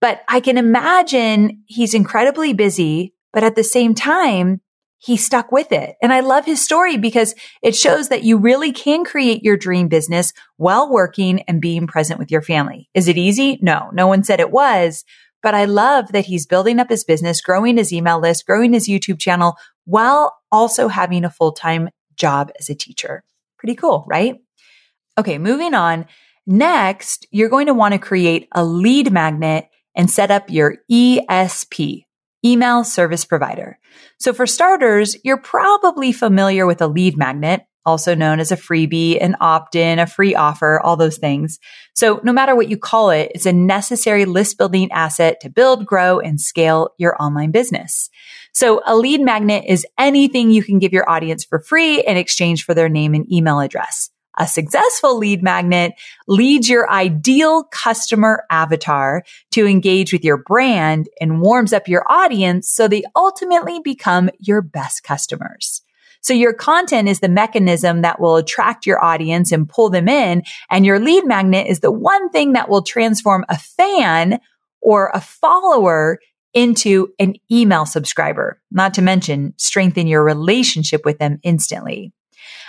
But 0.04 0.22
I 0.28 0.40
can 0.40 0.58
imagine 0.58 1.62
he's 1.64 1.94
incredibly 1.94 2.52
busy, 2.52 3.14
but 3.32 3.42
at 3.42 3.56
the 3.56 3.64
same 3.64 3.94
time, 3.94 4.60
he 4.98 5.16
stuck 5.16 5.50
with 5.50 5.72
it. 5.72 5.96
And 6.02 6.12
I 6.12 6.20
love 6.20 6.44
his 6.44 6.62
story 6.62 6.98
because 6.98 7.34
it 7.62 7.74
shows 7.74 8.10
that 8.10 8.22
you 8.22 8.36
really 8.36 8.70
can 8.70 9.06
create 9.06 9.42
your 9.42 9.56
dream 9.56 9.88
business 9.88 10.34
while 10.58 10.92
working 10.92 11.40
and 11.48 11.58
being 11.58 11.86
present 11.86 12.18
with 12.18 12.30
your 12.30 12.42
family. 12.42 12.90
Is 12.92 13.08
it 13.08 13.16
easy? 13.16 13.58
No, 13.62 13.88
no 13.94 14.06
one 14.06 14.24
said 14.24 14.40
it 14.40 14.50
was. 14.50 15.06
But 15.42 15.54
I 15.54 15.64
love 15.64 16.12
that 16.12 16.26
he's 16.26 16.46
building 16.46 16.80
up 16.80 16.90
his 16.90 17.02
business, 17.02 17.40
growing 17.40 17.78
his 17.78 17.90
email 17.90 18.20
list, 18.20 18.44
growing 18.44 18.74
his 18.74 18.86
YouTube 18.86 19.18
channel 19.18 19.56
while 19.86 20.36
also 20.52 20.88
having 20.88 21.24
a 21.24 21.30
full 21.30 21.52
time 21.52 21.88
job 22.14 22.50
as 22.60 22.68
a 22.68 22.74
teacher. 22.74 23.24
Pretty 23.56 23.74
cool, 23.74 24.04
right? 24.06 24.34
Okay, 25.16 25.38
moving 25.38 25.72
on. 25.72 26.04
Next, 26.46 27.26
you're 27.30 27.48
going 27.48 27.68
to 27.68 27.74
want 27.74 27.92
to 27.92 27.98
create 27.98 28.48
a 28.52 28.66
lead 28.66 29.10
magnet 29.10 29.70
and 29.94 30.10
set 30.10 30.30
up 30.30 30.50
your 30.50 30.76
ESP, 30.90 32.04
email 32.44 32.84
service 32.84 33.24
provider. 33.24 33.78
So 34.18 34.32
for 34.32 34.46
starters, 34.46 35.16
you're 35.24 35.38
probably 35.38 36.12
familiar 36.12 36.66
with 36.66 36.80
a 36.82 36.86
lead 36.86 37.16
magnet, 37.16 37.62
also 37.86 38.14
known 38.14 38.40
as 38.40 38.50
a 38.50 38.56
freebie, 38.56 39.22
an 39.22 39.36
opt-in, 39.40 39.98
a 39.98 40.06
free 40.06 40.34
offer, 40.34 40.80
all 40.80 40.96
those 40.96 41.18
things. 41.18 41.58
So 41.94 42.20
no 42.24 42.32
matter 42.32 42.56
what 42.56 42.68
you 42.68 42.78
call 42.78 43.10
it, 43.10 43.32
it's 43.34 43.46
a 43.46 43.52
necessary 43.52 44.24
list 44.24 44.56
building 44.56 44.90
asset 44.90 45.40
to 45.40 45.50
build, 45.50 45.84
grow, 45.84 46.18
and 46.18 46.40
scale 46.40 46.90
your 46.98 47.20
online 47.22 47.50
business. 47.50 48.08
So 48.52 48.80
a 48.86 48.96
lead 48.96 49.20
magnet 49.20 49.64
is 49.68 49.86
anything 49.98 50.50
you 50.50 50.62
can 50.62 50.78
give 50.78 50.92
your 50.92 51.08
audience 51.08 51.44
for 51.44 51.60
free 51.60 52.02
in 52.02 52.16
exchange 52.16 52.64
for 52.64 52.72
their 52.72 52.88
name 52.88 53.14
and 53.14 53.30
email 53.30 53.60
address. 53.60 54.10
A 54.38 54.46
successful 54.46 55.16
lead 55.16 55.42
magnet 55.42 55.92
leads 56.26 56.68
your 56.68 56.90
ideal 56.90 57.64
customer 57.64 58.44
avatar 58.50 59.22
to 59.52 59.66
engage 59.66 60.12
with 60.12 60.24
your 60.24 60.38
brand 60.38 61.08
and 61.20 61.40
warms 61.40 61.72
up 61.72 61.88
your 61.88 62.04
audience 62.10 62.68
so 62.68 62.88
they 62.88 63.04
ultimately 63.14 63.80
become 63.80 64.30
your 64.40 64.60
best 64.60 65.04
customers. 65.04 65.82
So 66.20 66.32
your 66.32 66.54
content 66.54 67.08
is 67.08 67.20
the 67.20 67.28
mechanism 67.28 68.00
that 68.00 68.18
will 68.18 68.36
attract 68.36 68.86
your 68.86 69.04
audience 69.04 69.52
and 69.52 69.68
pull 69.68 69.90
them 69.90 70.08
in. 70.08 70.42
And 70.70 70.86
your 70.86 70.98
lead 70.98 71.26
magnet 71.26 71.66
is 71.66 71.80
the 71.80 71.92
one 71.92 72.30
thing 72.30 72.54
that 72.54 72.70
will 72.70 72.82
transform 72.82 73.44
a 73.50 73.58
fan 73.58 74.40
or 74.80 75.10
a 75.12 75.20
follower 75.20 76.18
into 76.54 77.12
an 77.18 77.34
email 77.52 77.84
subscriber, 77.84 78.60
not 78.70 78.94
to 78.94 79.02
mention 79.02 79.52
strengthen 79.58 80.06
your 80.06 80.24
relationship 80.24 81.04
with 81.04 81.18
them 81.18 81.40
instantly. 81.42 82.12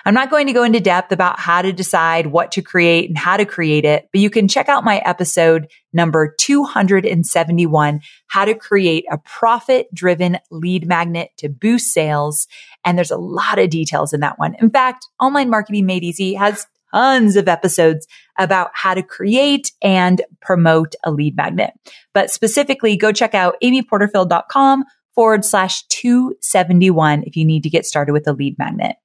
I'm 0.08 0.14
not 0.14 0.30
going 0.30 0.46
to 0.46 0.54
go 0.54 0.62
into 0.62 0.80
depth 0.80 1.12
about 1.12 1.40
how 1.40 1.64
to 1.64 1.74
decide 1.74 2.28
what 2.28 2.52
to 2.52 2.62
create 2.62 3.10
and 3.10 3.18
how 3.18 3.38
to 3.38 3.46
create 3.46 3.86
it, 3.86 4.08
but 4.12 4.22
you 4.22 4.30
can 4.30 4.48
check 4.48 4.70
out 4.70 4.84
my 4.84 5.00
episode 5.00 5.68
number 5.94 6.36
271, 6.38 8.02
how 8.28 8.46
to 8.46 8.54
create 8.54 9.06
a 9.10 9.18
profit 9.18 9.92
driven 9.96 10.38
lead 10.52 10.86
magnet 10.86 11.32
to 11.38 11.50
boost 11.50 11.92
sales. 11.92 12.48
And 12.86 12.98
there's 12.98 13.10
a 13.10 13.18
lot 13.18 13.58
of 13.58 13.72
details 13.72 14.14
in 14.14 14.20
that 14.20 14.38
one. 14.38 14.56
In 14.60 14.70
fact, 14.70 15.08
online 15.20 15.50
marketing 15.50 15.88
made 15.88 16.04
easy 16.04 16.36
has 16.36 16.68
tons 16.94 17.36
of 17.36 17.48
episodes 17.48 18.06
about 18.38 18.70
how 18.74 18.94
to 18.94 19.02
create 19.02 19.72
and 19.82 20.22
promote 20.40 20.94
a 21.04 21.12
lead 21.12 21.36
magnet. 21.36 21.74
But 22.14 22.30
specifically, 22.30 22.96
go 22.96 23.12
check 23.12 23.34
out 23.34 23.56
amyporterfield.com 23.64 24.86
forward 25.16 25.44
slash 25.44 25.84
271 25.88 27.24
if 27.24 27.36
you 27.36 27.44
need 27.44 27.64
to 27.64 27.70
get 27.72 27.86
started 27.86 28.14
with 28.14 28.28
a 28.28 28.34
lead 28.34 28.60
magnet. 28.60 28.98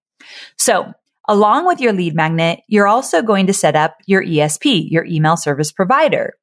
So 0.56 0.92
along 1.28 1.66
with 1.66 1.80
your 1.80 1.92
lead 1.92 2.14
magnet, 2.14 2.60
you're 2.68 2.88
also 2.88 3.22
going 3.22 3.46
to 3.46 3.52
set 3.52 3.76
up 3.76 3.96
your 4.06 4.24
ESP, 4.24 4.90
your 4.90 5.04
email 5.04 5.36
service 5.36 5.72
provider. 5.72 6.34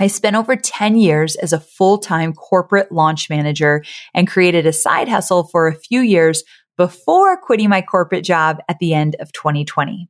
I 0.00 0.08
spent 0.08 0.34
over 0.34 0.56
10 0.56 0.96
years 0.96 1.36
as 1.36 1.52
a 1.52 1.60
full-time 1.60 2.32
corporate 2.32 2.90
launch 2.90 3.30
manager 3.30 3.84
and 4.14 4.26
created 4.26 4.66
a 4.66 4.72
side 4.72 5.08
hustle 5.08 5.44
for 5.44 5.68
a 5.68 5.76
few 5.76 6.00
years 6.00 6.42
before 6.76 7.40
quitting 7.40 7.68
my 7.68 7.82
corporate 7.82 8.24
job 8.24 8.58
at 8.68 8.78
the 8.80 8.94
end 8.94 9.14
of 9.20 9.32
2020. 9.32 10.08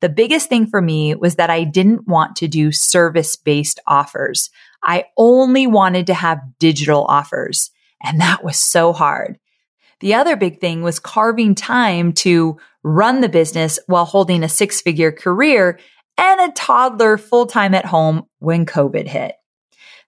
The 0.00 0.08
biggest 0.08 0.48
thing 0.48 0.66
for 0.66 0.82
me 0.82 1.14
was 1.14 1.36
that 1.36 1.50
I 1.50 1.62
didn't 1.62 2.08
want 2.08 2.34
to 2.36 2.48
do 2.48 2.72
service 2.72 3.36
based 3.36 3.78
offers. 3.86 4.50
I 4.82 5.04
only 5.16 5.68
wanted 5.68 6.08
to 6.08 6.14
have 6.14 6.40
digital 6.58 7.04
offers. 7.04 7.70
And 8.02 8.20
that 8.20 8.42
was 8.42 8.56
so 8.56 8.92
hard. 8.92 9.38
The 10.00 10.14
other 10.14 10.36
big 10.36 10.60
thing 10.60 10.82
was 10.82 10.98
carving 10.98 11.54
time 11.54 12.12
to 12.14 12.58
run 12.82 13.20
the 13.20 13.28
business 13.28 13.78
while 13.86 14.04
holding 14.04 14.42
a 14.42 14.48
six 14.48 14.80
figure 14.80 15.12
career 15.12 15.78
and 16.18 16.40
a 16.40 16.52
toddler 16.52 17.18
full 17.18 17.46
time 17.46 17.74
at 17.74 17.86
home 17.86 18.24
when 18.38 18.66
COVID 18.66 19.06
hit. 19.06 19.34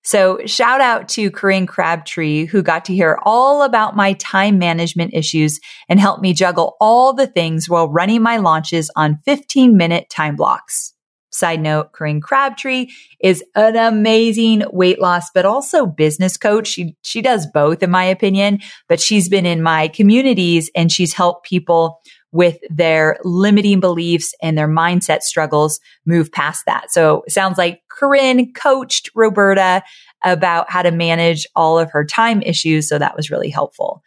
So 0.04 0.40
shout 0.46 0.80
out 0.80 1.08
to 1.10 1.30
Corinne 1.30 1.66
Crabtree, 1.66 2.46
who 2.46 2.62
got 2.62 2.84
to 2.86 2.94
hear 2.94 3.18
all 3.24 3.62
about 3.62 3.96
my 3.96 4.14
time 4.14 4.58
management 4.58 5.12
issues 5.12 5.60
and 5.88 6.00
helped 6.00 6.22
me 6.22 6.32
juggle 6.32 6.76
all 6.80 7.12
the 7.12 7.26
things 7.26 7.68
while 7.68 7.88
running 7.88 8.22
my 8.22 8.36
launches 8.38 8.90
on 8.96 9.18
15 9.24 9.76
minute 9.76 10.08
time 10.08 10.36
blocks. 10.36 10.94
Side 11.38 11.60
note, 11.60 11.92
Corinne 11.92 12.20
Crabtree 12.20 12.88
is 13.20 13.44
an 13.54 13.76
amazing 13.76 14.64
weight 14.72 15.00
loss, 15.00 15.30
but 15.32 15.46
also 15.46 15.86
business 15.86 16.36
coach. 16.36 16.68
She, 16.68 16.96
she 17.02 17.22
does 17.22 17.46
both 17.46 17.82
in 17.82 17.90
my 17.90 18.04
opinion, 18.04 18.58
but 18.88 19.00
she's 19.00 19.28
been 19.28 19.46
in 19.46 19.62
my 19.62 19.88
communities 19.88 20.70
and 20.74 20.90
she's 20.90 21.12
helped 21.12 21.46
people 21.46 22.00
with 22.32 22.58
their 22.68 23.18
limiting 23.24 23.80
beliefs 23.80 24.34
and 24.42 24.58
their 24.58 24.68
mindset 24.68 25.22
struggles 25.22 25.80
move 26.04 26.30
past 26.30 26.64
that. 26.66 26.90
So 26.90 27.22
it 27.26 27.32
sounds 27.32 27.56
like 27.56 27.80
Corinne 27.88 28.52
coached 28.52 29.10
Roberta 29.14 29.82
about 30.24 30.70
how 30.70 30.82
to 30.82 30.90
manage 30.90 31.46
all 31.56 31.78
of 31.78 31.90
her 31.92 32.04
time 32.04 32.42
issues. 32.42 32.88
So 32.88 32.98
that 32.98 33.16
was 33.16 33.30
really 33.30 33.50
helpful. 33.50 34.02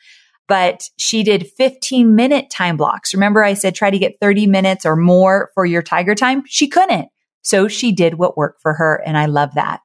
But 0.48 0.84
she 0.98 1.24
did 1.24 1.48
15 1.58 2.16
minute 2.16 2.50
time 2.50 2.78
blocks. 2.78 3.14
Remember 3.14 3.44
I 3.44 3.54
said 3.54 3.74
try 3.74 3.90
to 3.90 4.00
get 4.00 4.20
30 4.20 4.48
minutes 4.48 4.86
or 4.86 4.96
more 4.96 5.50
for 5.54 5.66
your 5.66 5.82
tiger 5.82 6.14
time? 6.14 6.44
She 6.46 6.68
couldn't. 6.68 7.08
So 7.42 7.68
she 7.68 7.92
did 7.92 8.16
what 8.16 8.38
worked 8.38 8.62
for 8.62 8.74
her. 8.74 9.02
And 9.06 9.18
I 9.18 9.26
love 9.26 9.54
that. 9.56 9.82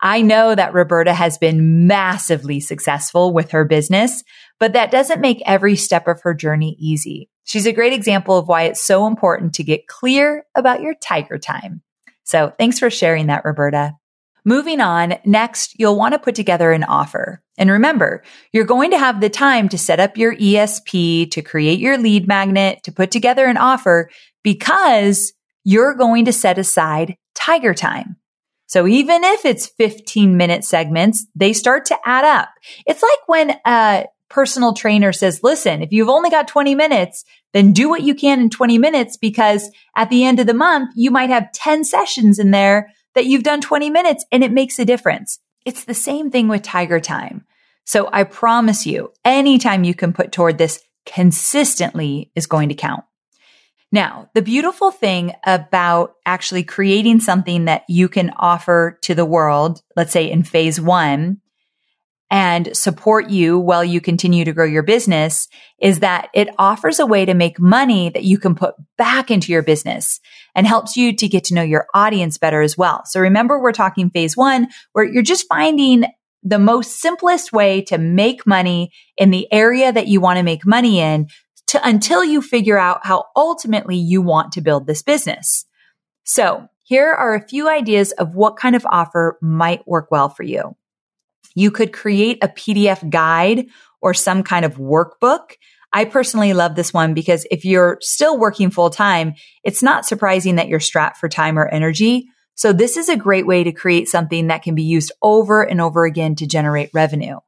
I 0.00 0.20
know 0.20 0.54
that 0.54 0.74
Roberta 0.74 1.14
has 1.14 1.38
been 1.38 1.86
massively 1.86 2.60
successful 2.60 3.32
with 3.32 3.52
her 3.52 3.64
business, 3.64 4.22
but 4.60 4.72
that 4.74 4.90
doesn't 4.90 5.20
make 5.20 5.42
every 5.46 5.76
step 5.76 6.06
of 6.08 6.20
her 6.22 6.34
journey 6.34 6.76
easy. 6.78 7.30
She's 7.44 7.66
a 7.66 7.72
great 7.72 7.92
example 7.92 8.36
of 8.36 8.48
why 8.48 8.62
it's 8.62 8.82
so 8.82 9.06
important 9.06 9.54
to 9.54 9.64
get 9.64 9.86
clear 9.86 10.44
about 10.54 10.82
your 10.82 10.94
tiger 11.00 11.38
time. 11.38 11.82
So 12.24 12.52
thanks 12.58 12.78
for 12.78 12.90
sharing 12.90 13.26
that, 13.26 13.44
Roberta. 13.44 13.92
Moving 14.44 14.80
on, 14.80 15.14
next, 15.24 15.78
you'll 15.78 15.96
want 15.96 16.12
to 16.12 16.18
put 16.18 16.34
together 16.34 16.72
an 16.72 16.84
offer. 16.84 17.42
And 17.56 17.70
remember, 17.70 18.22
you're 18.52 18.64
going 18.64 18.90
to 18.90 18.98
have 18.98 19.20
the 19.20 19.30
time 19.30 19.70
to 19.70 19.78
set 19.78 20.00
up 20.00 20.18
your 20.18 20.36
ESP, 20.36 21.30
to 21.30 21.40
create 21.40 21.78
your 21.78 21.96
lead 21.96 22.28
magnet, 22.28 22.82
to 22.82 22.92
put 22.92 23.10
together 23.10 23.46
an 23.46 23.56
offer 23.56 24.10
because 24.42 25.32
you're 25.64 25.94
going 25.94 26.26
to 26.26 26.32
set 26.32 26.58
aside 26.58 27.16
tiger 27.34 27.74
time. 27.74 28.16
So 28.66 28.86
even 28.86 29.24
if 29.24 29.44
it's 29.44 29.66
15 29.66 30.36
minute 30.36 30.64
segments, 30.64 31.26
they 31.34 31.52
start 31.52 31.86
to 31.86 31.98
add 32.04 32.24
up. 32.24 32.50
It's 32.86 33.02
like 33.02 33.18
when 33.28 33.56
a 33.66 34.06
personal 34.30 34.72
trainer 34.72 35.12
says, 35.12 35.42
listen, 35.42 35.82
if 35.82 35.92
you've 35.92 36.08
only 36.08 36.30
got 36.30 36.48
20 36.48 36.74
minutes, 36.74 37.24
then 37.52 37.72
do 37.72 37.88
what 37.88 38.02
you 38.02 38.14
can 38.14 38.40
in 38.40 38.50
20 38.50 38.78
minutes 38.78 39.16
because 39.16 39.70
at 39.96 40.10
the 40.10 40.24
end 40.24 40.40
of 40.40 40.46
the 40.46 40.54
month, 40.54 40.90
you 40.96 41.10
might 41.10 41.30
have 41.30 41.52
10 41.52 41.84
sessions 41.84 42.38
in 42.38 42.50
there 42.50 42.90
that 43.14 43.26
you've 43.26 43.44
done 43.44 43.60
20 43.60 43.90
minutes 43.90 44.24
and 44.32 44.42
it 44.42 44.52
makes 44.52 44.78
a 44.78 44.84
difference. 44.84 45.38
It's 45.64 45.84
the 45.84 45.94
same 45.94 46.30
thing 46.30 46.48
with 46.48 46.62
Tiger 46.62 47.00
Time. 47.00 47.44
So 47.84 48.08
I 48.12 48.24
promise 48.24 48.86
you, 48.86 49.12
anytime 49.24 49.84
you 49.84 49.94
can 49.94 50.12
put 50.12 50.32
toward 50.32 50.58
this 50.58 50.82
consistently 51.06 52.30
is 52.34 52.46
going 52.46 52.70
to 52.70 52.74
count. 52.74 53.04
Now, 53.94 54.28
the 54.34 54.42
beautiful 54.42 54.90
thing 54.90 55.34
about 55.44 56.16
actually 56.26 56.64
creating 56.64 57.20
something 57.20 57.66
that 57.66 57.84
you 57.88 58.08
can 58.08 58.30
offer 58.36 58.98
to 59.02 59.14
the 59.14 59.24
world, 59.24 59.82
let's 59.94 60.10
say 60.10 60.28
in 60.28 60.42
phase 60.42 60.80
one, 60.80 61.40
and 62.28 62.76
support 62.76 63.30
you 63.30 63.56
while 63.56 63.84
you 63.84 64.00
continue 64.00 64.44
to 64.46 64.52
grow 64.52 64.64
your 64.64 64.82
business 64.82 65.46
is 65.80 66.00
that 66.00 66.28
it 66.34 66.48
offers 66.58 66.98
a 66.98 67.06
way 67.06 67.24
to 67.24 67.34
make 67.34 67.60
money 67.60 68.10
that 68.10 68.24
you 68.24 68.36
can 68.36 68.56
put 68.56 68.74
back 68.98 69.30
into 69.30 69.52
your 69.52 69.62
business 69.62 70.18
and 70.56 70.66
helps 70.66 70.96
you 70.96 71.14
to 71.14 71.28
get 71.28 71.44
to 71.44 71.54
know 71.54 71.62
your 71.62 71.86
audience 71.94 72.36
better 72.36 72.62
as 72.62 72.76
well. 72.76 73.04
So 73.04 73.20
remember, 73.20 73.60
we're 73.60 73.70
talking 73.70 74.10
phase 74.10 74.36
one 74.36 74.66
where 74.90 75.04
you're 75.04 75.22
just 75.22 75.46
finding 75.46 76.06
the 76.42 76.58
most 76.58 77.00
simplest 77.00 77.52
way 77.52 77.80
to 77.80 77.96
make 77.96 78.44
money 78.44 78.90
in 79.16 79.30
the 79.30 79.46
area 79.52 79.92
that 79.92 80.08
you 80.08 80.20
want 80.20 80.38
to 80.38 80.42
make 80.42 80.66
money 80.66 80.98
in 80.98 81.28
to 81.68 81.86
until 81.86 82.24
you 82.24 82.40
figure 82.42 82.78
out 82.78 83.06
how 83.06 83.26
ultimately 83.36 83.96
you 83.96 84.22
want 84.22 84.52
to 84.52 84.60
build 84.60 84.86
this 84.86 85.02
business. 85.02 85.66
So 86.24 86.68
here 86.82 87.12
are 87.12 87.34
a 87.34 87.46
few 87.46 87.68
ideas 87.68 88.12
of 88.12 88.34
what 88.34 88.56
kind 88.56 88.76
of 88.76 88.86
offer 88.86 89.38
might 89.40 89.86
work 89.86 90.10
well 90.10 90.28
for 90.28 90.42
you. 90.42 90.76
You 91.54 91.70
could 91.70 91.92
create 91.92 92.42
a 92.42 92.48
PDF 92.48 93.08
guide 93.10 93.66
or 94.02 94.12
some 94.12 94.42
kind 94.42 94.64
of 94.64 94.76
workbook. 94.76 95.52
I 95.92 96.04
personally 96.04 96.52
love 96.52 96.74
this 96.74 96.92
one 96.92 97.14
because 97.14 97.46
if 97.50 97.64
you're 97.64 97.98
still 98.00 98.38
working 98.38 98.70
full 98.70 98.90
time, 98.90 99.34
it's 99.62 99.82
not 99.82 100.04
surprising 100.04 100.56
that 100.56 100.68
you're 100.68 100.80
strapped 100.80 101.16
for 101.16 101.28
time 101.28 101.58
or 101.58 101.68
energy. 101.68 102.26
So 102.56 102.72
this 102.72 102.96
is 102.96 103.08
a 103.08 103.16
great 103.16 103.46
way 103.46 103.64
to 103.64 103.72
create 103.72 104.08
something 104.08 104.48
that 104.48 104.62
can 104.62 104.74
be 104.74 104.82
used 104.82 105.12
over 105.22 105.62
and 105.62 105.80
over 105.80 106.04
again 106.04 106.34
to 106.36 106.46
generate 106.46 106.90
revenue. 106.92 107.38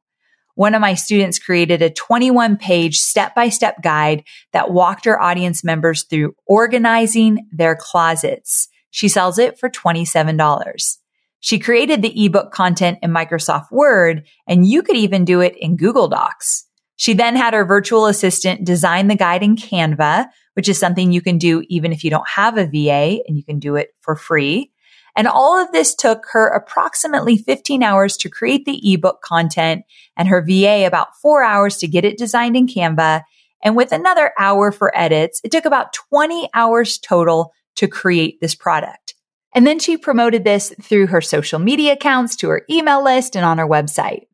One 0.57 0.73
of 0.73 0.81
my 0.81 0.95
students 0.95 1.37
created 1.37 1.83
a 1.83 1.91
21 1.91 2.57
page 2.57 2.97
step 2.97 3.35
by 3.35 3.49
step 3.49 3.83
guide 3.83 4.23
that 4.53 4.71
walked 4.71 5.05
her 5.05 5.21
audience 5.21 5.63
members 5.63 6.01
through 6.05 6.33
organizing 6.47 7.47
their 7.51 7.75
closets. 7.79 8.67
She 8.89 9.07
sells 9.07 9.37
it 9.37 9.59
for 9.59 9.69
$27. 9.69 10.97
She 11.41 11.59
created 11.59 12.01
the 12.01 12.25
ebook 12.25 12.51
content 12.51 12.97
in 13.03 13.11
Microsoft 13.11 13.71
Word, 13.71 14.25
and 14.47 14.67
you 14.67 14.81
could 14.81 14.97
even 14.97 15.25
do 15.25 15.41
it 15.41 15.55
in 15.57 15.75
Google 15.75 16.07
Docs. 16.07 16.65
She 16.95 17.13
then 17.13 17.35
had 17.35 17.53
her 17.53 17.63
virtual 17.63 18.07
assistant 18.07 18.65
design 18.65 19.09
the 19.09 19.15
guide 19.15 19.43
in 19.43 19.57
Canva, 19.57 20.25
which 20.55 20.67
is 20.67 20.79
something 20.79 21.11
you 21.11 21.21
can 21.21 21.37
do 21.37 21.63
even 21.67 21.93
if 21.93 22.03
you 22.03 22.09
don't 22.09 22.27
have 22.27 22.57
a 22.57 22.65
VA 22.65 23.21
and 23.27 23.37
you 23.37 23.43
can 23.43 23.59
do 23.59 23.75
it 23.75 23.89
for 24.01 24.15
free. 24.15 24.71
And 25.17 25.27
all 25.27 25.57
of 25.59 25.71
this 25.71 25.95
took 25.95 26.27
her 26.31 26.47
approximately 26.47 27.37
15 27.37 27.81
hours 27.81 28.15
to 28.17 28.29
create 28.29 28.65
the 28.65 28.93
ebook 28.93 29.21
content 29.23 29.83
and 30.15 30.27
her 30.27 30.45
VA 30.45 30.85
about 30.85 31.17
four 31.21 31.43
hours 31.43 31.77
to 31.77 31.87
get 31.87 32.05
it 32.05 32.19
designed 32.19 32.55
in 32.55 32.67
Canva. 32.67 33.23
And 33.63 33.75
with 33.75 33.91
another 33.91 34.31
hour 34.37 34.71
for 34.71 34.95
edits, 34.95 35.41
it 35.43 35.51
took 35.51 35.65
about 35.65 35.91
20 35.93 36.49
hours 36.53 36.99
total 36.99 37.51
to 37.77 37.87
create 37.87 38.39
this 38.39 38.53
product. 38.53 39.15
And 39.55 39.65
then 39.65 39.79
she 39.79 39.97
promoted 39.97 40.43
this 40.43 40.71
through 40.79 41.07
her 41.07 41.21
social 41.21 41.57
media 41.57 41.93
accounts, 41.93 42.35
to 42.37 42.49
her 42.49 42.63
email 42.69 43.03
list, 43.03 43.35
and 43.35 43.43
on 43.43 43.57
her 43.57 43.67
website. 43.67 44.27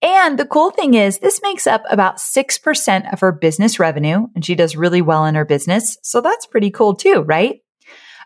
And 0.00 0.38
the 0.38 0.46
cool 0.46 0.70
thing 0.70 0.94
is, 0.94 1.18
this 1.18 1.40
makes 1.42 1.66
up 1.66 1.82
about 1.90 2.16
6% 2.16 3.12
of 3.12 3.20
her 3.20 3.32
business 3.32 3.78
revenue, 3.78 4.26
and 4.34 4.44
she 4.44 4.54
does 4.54 4.74
really 4.74 5.02
well 5.02 5.26
in 5.26 5.34
her 5.34 5.44
business. 5.44 5.98
So 6.02 6.22
that's 6.22 6.46
pretty 6.46 6.70
cool 6.70 6.94
too, 6.94 7.20
right? 7.20 7.60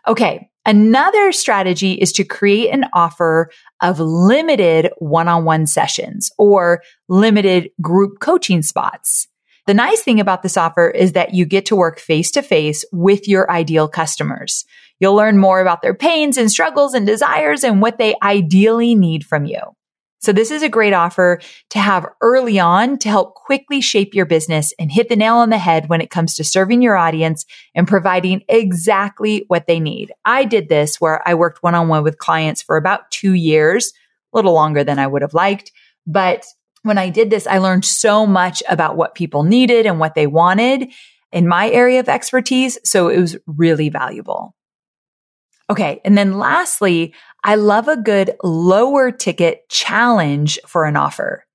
Okay. 0.07 0.48
Another 0.65 1.31
strategy 1.31 1.93
is 1.93 2.11
to 2.13 2.23
create 2.23 2.69
an 2.69 2.85
offer 2.93 3.49
of 3.81 3.99
limited 3.99 4.91
one-on-one 4.97 5.67
sessions 5.67 6.29
or 6.37 6.83
limited 7.07 7.69
group 7.81 8.19
coaching 8.19 8.61
spots. 8.61 9.27
The 9.67 9.73
nice 9.73 10.01
thing 10.01 10.19
about 10.19 10.43
this 10.43 10.57
offer 10.57 10.89
is 10.89 11.13
that 11.13 11.33
you 11.33 11.45
get 11.45 11.65
to 11.67 11.75
work 11.75 11.99
face 11.99 12.31
to 12.31 12.41
face 12.41 12.83
with 12.91 13.27
your 13.27 13.49
ideal 13.51 13.87
customers. 13.87 14.65
You'll 14.99 15.15
learn 15.15 15.37
more 15.37 15.61
about 15.61 15.81
their 15.81 15.93
pains 15.93 16.37
and 16.37 16.51
struggles 16.51 16.93
and 16.93 17.07
desires 17.07 17.63
and 17.63 17.81
what 17.81 17.97
they 17.97 18.15
ideally 18.21 18.95
need 18.95 19.23
from 19.23 19.45
you. 19.45 19.59
So 20.21 20.33
this 20.33 20.51
is 20.51 20.61
a 20.61 20.69
great 20.69 20.93
offer 20.93 21.39
to 21.69 21.79
have 21.79 22.05
early 22.21 22.59
on 22.59 22.97
to 22.99 23.09
help 23.09 23.35
quickly 23.35 23.79
shape 23.79 24.13
your 24.13 24.25
business 24.25 24.73
and 24.77 24.91
hit 24.91 25.07
the 25.07 25.15
nail 25.15 25.35
on 25.35 25.49
the 25.49 25.57
head 25.57 25.87
when 25.87 26.01
it 26.01 26.09
comes 26.09 26.35
to 26.35 26.43
serving 26.43 26.81
your 26.81 26.97
audience 26.97 27.45
and 27.73 27.87
providing 27.87 28.43
exactly 28.49 29.45
what 29.47 29.65
they 29.65 29.79
need. 29.79 30.11
I 30.25 30.43
did 30.43 30.67
this 30.67 30.99
where 30.99 31.25
I 31.27 31.35
worked 31.35 31.63
one 31.63 31.75
on 31.75 31.87
one 31.87 32.03
with 32.03 32.17
clients 32.17 32.61
for 32.61 32.75
about 32.75 33.09
two 33.11 33.33
years, 33.33 33.93
a 34.33 34.37
little 34.37 34.53
longer 34.53 34.83
than 34.83 34.99
I 34.99 35.07
would 35.07 35.21
have 35.21 35.33
liked. 35.33 35.71
But 36.05 36.45
when 36.83 36.97
I 36.97 37.09
did 37.09 37.29
this, 37.29 37.47
I 37.47 37.59
learned 37.59 37.85
so 37.85 38.25
much 38.25 38.61
about 38.67 38.97
what 38.97 39.15
people 39.15 39.43
needed 39.43 39.85
and 39.85 39.99
what 39.99 40.15
they 40.15 40.27
wanted 40.27 40.91
in 41.31 41.47
my 41.47 41.69
area 41.69 41.99
of 41.99 42.09
expertise. 42.09 42.77
So 42.83 43.07
it 43.07 43.19
was 43.19 43.37
really 43.45 43.89
valuable. 43.89 44.55
Okay. 45.69 46.01
And 46.03 46.17
then 46.17 46.39
lastly, 46.39 47.13
I 47.43 47.55
love 47.55 47.87
a 47.87 47.97
good 47.97 48.35
lower 48.43 49.11
ticket 49.11 49.67
challenge 49.69 50.59
for 50.65 50.85
an 50.85 50.95
offer. 50.95 51.45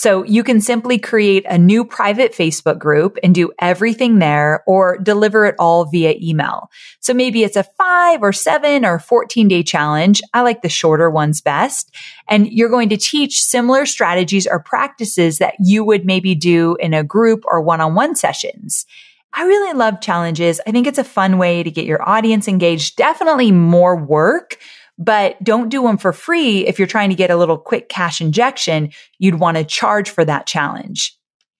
So 0.00 0.24
you 0.24 0.42
can 0.42 0.62
simply 0.62 0.98
create 0.98 1.44
a 1.46 1.58
new 1.58 1.84
private 1.84 2.32
Facebook 2.32 2.78
group 2.78 3.18
and 3.22 3.34
do 3.34 3.52
everything 3.58 4.18
there 4.18 4.62
or 4.66 4.96
deliver 4.96 5.44
it 5.44 5.56
all 5.58 5.84
via 5.84 6.14
email. 6.18 6.70
So 7.00 7.12
maybe 7.12 7.44
it's 7.44 7.56
a 7.56 7.64
five 7.64 8.22
or 8.22 8.32
seven 8.32 8.86
or 8.86 8.98
14 8.98 9.46
day 9.46 9.62
challenge. 9.62 10.22
I 10.32 10.40
like 10.40 10.62
the 10.62 10.70
shorter 10.70 11.10
ones 11.10 11.42
best. 11.42 11.94
And 12.28 12.50
you're 12.50 12.70
going 12.70 12.88
to 12.88 12.96
teach 12.96 13.42
similar 13.42 13.84
strategies 13.84 14.46
or 14.46 14.60
practices 14.60 15.36
that 15.36 15.56
you 15.60 15.84
would 15.84 16.06
maybe 16.06 16.34
do 16.34 16.76
in 16.80 16.94
a 16.94 17.04
group 17.04 17.42
or 17.44 17.60
one 17.60 17.82
on 17.82 17.94
one 17.94 18.16
sessions. 18.16 18.86
I 19.32 19.44
really 19.44 19.74
love 19.74 20.00
challenges. 20.00 20.60
I 20.66 20.72
think 20.72 20.86
it's 20.86 20.98
a 20.98 21.04
fun 21.04 21.38
way 21.38 21.62
to 21.62 21.70
get 21.70 21.84
your 21.84 22.08
audience 22.08 22.48
engaged. 22.48 22.96
Definitely 22.96 23.52
more 23.52 23.94
work, 23.94 24.58
but 25.00 25.42
don't 25.42 25.70
do 25.70 25.82
them 25.82 25.96
for 25.96 26.12
free. 26.12 26.66
If 26.66 26.78
you're 26.78 26.86
trying 26.86 27.08
to 27.08 27.16
get 27.16 27.30
a 27.30 27.36
little 27.36 27.56
quick 27.56 27.88
cash 27.88 28.20
injection, 28.20 28.90
you'd 29.18 29.40
want 29.40 29.56
to 29.56 29.64
charge 29.64 30.10
for 30.10 30.24
that 30.26 30.46
challenge. 30.46 31.16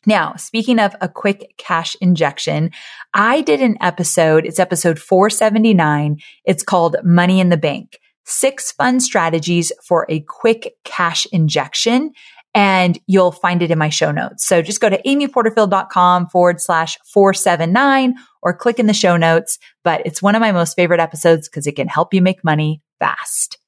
Now, 0.07 0.37
speaking 0.37 0.79
of 0.79 0.95
a 1.01 1.09
quick 1.09 1.55
cash 1.57 1.97
injection, 2.01 2.71
I 3.15 3.41
did 3.41 3.61
an 3.63 3.79
episode. 3.81 4.47
It's 4.47 4.59
episode 4.59 4.99
479. 4.99 6.19
It's 6.45 6.63
called 6.63 6.97
Money 7.03 7.41
in 7.41 7.49
the 7.49 7.57
Bank. 7.57 7.99
Six 8.25 8.73
fun 8.73 9.01
strategies 9.01 9.73
for 9.87 10.07
a 10.09 10.21
quick 10.21 10.75
cash 10.85 11.27
injection. 11.33 12.13
And 12.53 12.99
you'll 13.07 13.33
find 13.33 13.63
it 13.63 13.71
in 13.71 13.79
my 13.79 13.91
show 13.91 14.11
notes. 14.11 14.45
So 14.45 14.61
just 14.61 14.81
go 14.81 14.89
to 14.89 15.01
amyporterfield.com 15.03 16.29
forward 16.29 16.61
slash 16.61 16.99
479 17.13 18.15
or 18.43 18.55
click 18.55 18.79
in 18.79 18.87
the 18.87 18.93
show 18.93 19.17
notes. 19.17 19.59
But 19.85 20.03
it's 20.05 20.21
one 20.21 20.35
of 20.35 20.41
my 20.41 20.53
most 20.53 20.75
favorite 20.75 21.01
episodes 21.01 21.49
because 21.49 21.67
it 21.67 21.77
can 21.77 21.89
help 21.89 22.13
you 22.13 22.21
make 22.21 22.43
money 22.43 22.83
fast. 23.01 23.59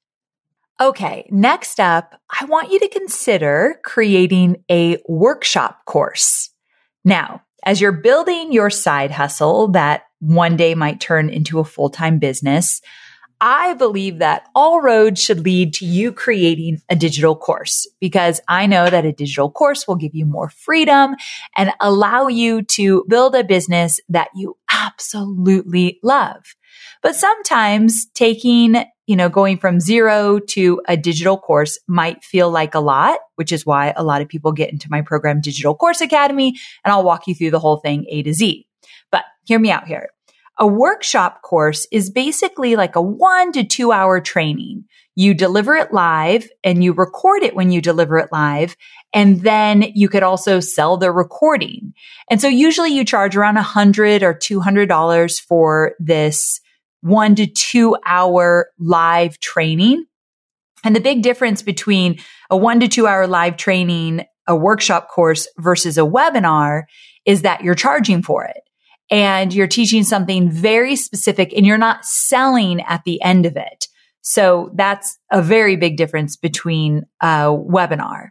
Okay, 0.79 1.27
next 1.29 1.79
up, 1.79 2.19
I 2.29 2.45
want 2.45 2.71
you 2.71 2.79
to 2.79 2.87
consider 2.87 3.79
creating 3.83 4.63
a 4.71 4.97
workshop 5.07 5.85
course. 5.85 6.49
Now, 7.03 7.41
as 7.65 7.79
you're 7.81 7.91
building 7.91 8.51
your 8.51 8.69
side 8.69 9.11
hustle 9.11 9.69
that 9.69 10.03
one 10.19 10.55
day 10.57 10.73
might 10.73 10.99
turn 10.99 11.29
into 11.29 11.59
a 11.59 11.65
full-time 11.65 12.19
business, 12.19 12.81
I 13.45 13.73
believe 13.73 14.19
that 14.19 14.47
all 14.55 14.81
roads 14.81 15.21
should 15.21 15.41
lead 15.41 15.73
to 15.75 15.85
you 15.85 16.13
creating 16.13 16.79
a 16.89 16.95
digital 16.95 17.35
course 17.35 17.85
because 17.99 18.39
I 18.47 18.67
know 18.67 18.89
that 18.89 19.05
a 19.05 19.11
digital 19.11 19.51
course 19.51 19.85
will 19.85 19.97
give 19.97 20.15
you 20.15 20.25
more 20.25 20.49
freedom 20.49 21.15
and 21.57 21.71
allow 21.81 22.27
you 22.27 22.61
to 22.63 23.03
build 23.09 23.35
a 23.35 23.43
business 23.43 23.99
that 24.07 24.29
you 24.33 24.57
absolutely 24.71 25.99
love. 26.03 26.55
But 27.03 27.17
sometimes 27.17 28.07
taking, 28.15 28.77
you 29.05 29.17
know, 29.17 29.27
going 29.27 29.57
from 29.57 29.81
zero 29.81 30.39
to 30.39 30.81
a 30.87 30.95
digital 30.95 31.37
course 31.37 31.77
might 31.85 32.23
feel 32.23 32.49
like 32.49 32.73
a 32.73 32.79
lot, 32.79 33.19
which 33.35 33.51
is 33.51 33.65
why 33.65 33.93
a 33.95 34.03
lot 34.03 34.21
of 34.21 34.29
people 34.29 34.53
get 34.53 34.71
into 34.71 34.89
my 34.89 35.01
program, 35.01 35.41
Digital 35.41 35.75
Course 35.75 35.99
Academy, 35.99 36.57
and 36.83 36.93
I'll 36.93 37.03
walk 37.03 37.27
you 37.27 37.35
through 37.35 37.51
the 37.51 37.59
whole 37.59 37.77
thing 37.77 38.05
A 38.09 38.23
to 38.23 38.33
Z. 38.33 38.65
But 39.11 39.25
hear 39.43 39.59
me 39.59 39.69
out 39.69 39.85
here. 39.85 40.09
A 40.57 40.65
workshop 40.65 41.41
course 41.41 41.87
is 41.91 42.09
basically 42.09 42.77
like 42.77 42.95
a 42.95 43.01
one 43.01 43.51
to 43.51 43.65
two 43.65 43.91
hour 43.91 44.21
training. 44.21 44.85
You 45.15 45.33
deliver 45.33 45.75
it 45.75 45.91
live 45.91 46.47
and 46.63 46.83
you 46.83 46.93
record 46.93 47.43
it 47.43 47.55
when 47.55 47.69
you 47.69 47.81
deliver 47.81 48.17
it 48.17 48.31
live. 48.31 48.77
And 49.13 49.41
then 49.41 49.83
you 49.93 50.09
could 50.09 50.23
also 50.23 50.59
sell 50.59 50.97
the 50.97 51.11
recording. 51.11 51.93
And 52.29 52.39
so 52.39 52.47
usually 52.47 52.91
you 52.91 53.03
charge 53.03 53.35
around 53.35 53.57
a 53.57 53.63
hundred 53.63 54.23
or 54.23 54.33
two 54.33 54.59
hundred 54.59 54.89
dollars 54.89 55.39
for 55.39 55.93
this 55.99 56.61
one 57.03 57.35
to 57.35 57.45
two 57.45 57.97
hour 58.05 58.69
live 58.79 59.39
training. 59.39 60.05
And 60.85 60.95
the 60.95 61.01
big 61.01 61.21
difference 61.21 61.61
between 61.61 62.19
a 62.49 62.57
one 62.57 62.79
to 62.79 62.87
two 62.87 63.07
hour 63.07 63.27
live 63.27 63.57
training, 63.57 64.25
a 64.47 64.55
workshop 64.55 65.09
course 65.09 65.47
versus 65.57 65.97
a 65.97 66.01
webinar 66.01 66.83
is 67.25 67.41
that 67.41 67.61
you're 67.61 67.75
charging 67.75 68.21
for 68.21 68.45
it 68.45 68.61
and 69.09 69.53
you're 69.53 69.67
teaching 69.67 70.03
something 70.03 70.49
very 70.49 70.95
specific 70.95 71.53
and 71.53 71.65
you're 71.65 71.77
not 71.77 72.05
selling 72.05 72.81
at 72.81 73.03
the 73.05 73.21
end 73.21 73.45
of 73.45 73.57
it. 73.57 73.87
So 74.21 74.71
that's 74.75 75.17
a 75.29 75.41
very 75.41 75.75
big 75.75 75.97
difference 75.97 76.37
between 76.37 77.03
a 77.21 77.47
webinar. 77.47 78.29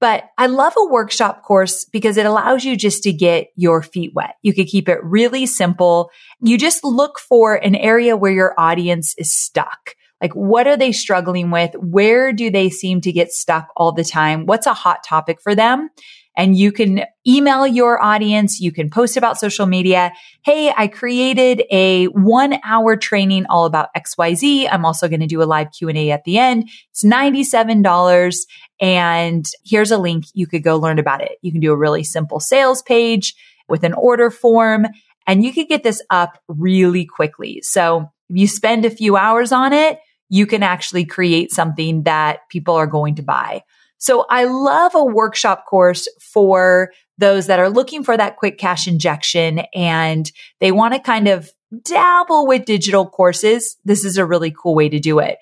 But 0.00 0.24
I 0.36 0.46
love 0.46 0.74
a 0.76 0.84
workshop 0.84 1.42
course 1.42 1.84
because 1.84 2.16
it 2.16 2.26
allows 2.26 2.64
you 2.64 2.76
just 2.76 3.02
to 3.04 3.12
get 3.12 3.48
your 3.56 3.82
feet 3.82 4.12
wet. 4.14 4.36
You 4.42 4.52
could 4.52 4.66
keep 4.66 4.88
it 4.88 5.02
really 5.02 5.46
simple. 5.46 6.10
You 6.40 6.58
just 6.58 6.84
look 6.84 7.18
for 7.18 7.54
an 7.54 7.74
area 7.74 8.16
where 8.16 8.32
your 8.32 8.54
audience 8.58 9.14
is 9.16 9.32
stuck. 9.32 9.94
Like, 10.20 10.32
what 10.32 10.66
are 10.66 10.76
they 10.76 10.92
struggling 10.92 11.50
with? 11.50 11.74
Where 11.74 12.32
do 12.32 12.50
they 12.50 12.70
seem 12.70 13.00
to 13.02 13.12
get 13.12 13.32
stuck 13.32 13.68
all 13.76 13.92
the 13.92 14.04
time? 14.04 14.46
What's 14.46 14.66
a 14.66 14.74
hot 14.74 15.04
topic 15.04 15.40
for 15.42 15.54
them? 15.54 15.90
And 16.36 16.56
you 16.56 16.70
can 16.70 17.04
email 17.26 17.66
your 17.66 18.02
audience. 18.02 18.60
You 18.60 18.70
can 18.70 18.90
post 18.90 19.16
about 19.16 19.38
social 19.38 19.66
media. 19.66 20.12
Hey, 20.44 20.72
I 20.76 20.86
created 20.86 21.62
a 21.70 22.06
one 22.06 22.58
hour 22.64 22.96
training 22.96 23.46
all 23.46 23.64
about 23.64 23.88
XYZ. 23.96 24.68
I'm 24.70 24.84
also 24.84 25.08
going 25.08 25.20
to 25.20 25.26
do 25.26 25.42
a 25.42 25.44
live 25.44 25.68
Q 25.72 25.88
and 25.88 25.98
A 25.98 26.10
at 26.10 26.24
the 26.24 26.38
end. 26.38 26.68
It's 26.90 27.04
$97. 27.04 28.36
And 28.80 29.46
here's 29.64 29.90
a 29.90 29.98
link. 29.98 30.26
You 30.34 30.46
could 30.46 30.62
go 30.62 30.76
learn 30.76 30.98
about 30.98 31.22
it. 31.22 31.38
You 31.40 31.50
can 31.50 31.60
do 31.60 31.72
a 31.72 31.76
really 31.76 32.04
simple 32.04 32.40
sales 32.40 32.82
page 32.82 33.34
with 33.68 33.82
an 33.82 33.94
order 33.94 34.30
form 34.30 34.86
and 35.26 35.44
you 35.44 35.52
could 35.52 35.68
get 35.68 35.82
this 35.82 36.02
up 36.10 36.38
really 36.48 37.04
quickly. 37.04 37.60
So 37.62 38.10
if 38.28 38.36
you 38.36 38.46
spend 38.46 38.84
a 38.84 38.90
few 38.90 39.16
hours 39.16 39.52
on 39.52 39.72
it, 39.72 39.98
you 40.28 40.46
can 40.46 40.62
actually 40.62 41.04
create 41.04 41.52
something 41.52 42.02
that 42.04 42.40
people 42.48 42.74
are 42.74 42.86
going 42.86 43.16
to 43.16 43.22
buy. 43.22 43.62
So 43.98 44.26
I 44.28 44.44
love 44.44 44.94
a 44.94 45.04
workshop 45.04 45.66
course 45.66 46.08
for 46.20 46.90
those 47.18 47.46
that 47.46 47.58
are 47.58 47.70
looking 47.70 48.04
for 48.04 48.16
that 48.16 48.36
quick 48.36 48.58
cash 48.58 48.86
injection 48.86 49.60
and 49.74 50.30
they 50.60 50.72
want 50.72 50.94
to 50.94 51.00
kind 51.00 51.28
of 51.28 51.50
dabble 51.82 52.46
with 52.46 52.64
digital 52.64 53.06
courses. 53.06 53.76
This 53.84 54.04
is 54.04 54.18
a 54.18 54.26
really 54.26 54.50
cool 54.50 54.74
way 54.74 54.88
to 54.88 54.98
do 54.98 55.18
it. 55.18 55.38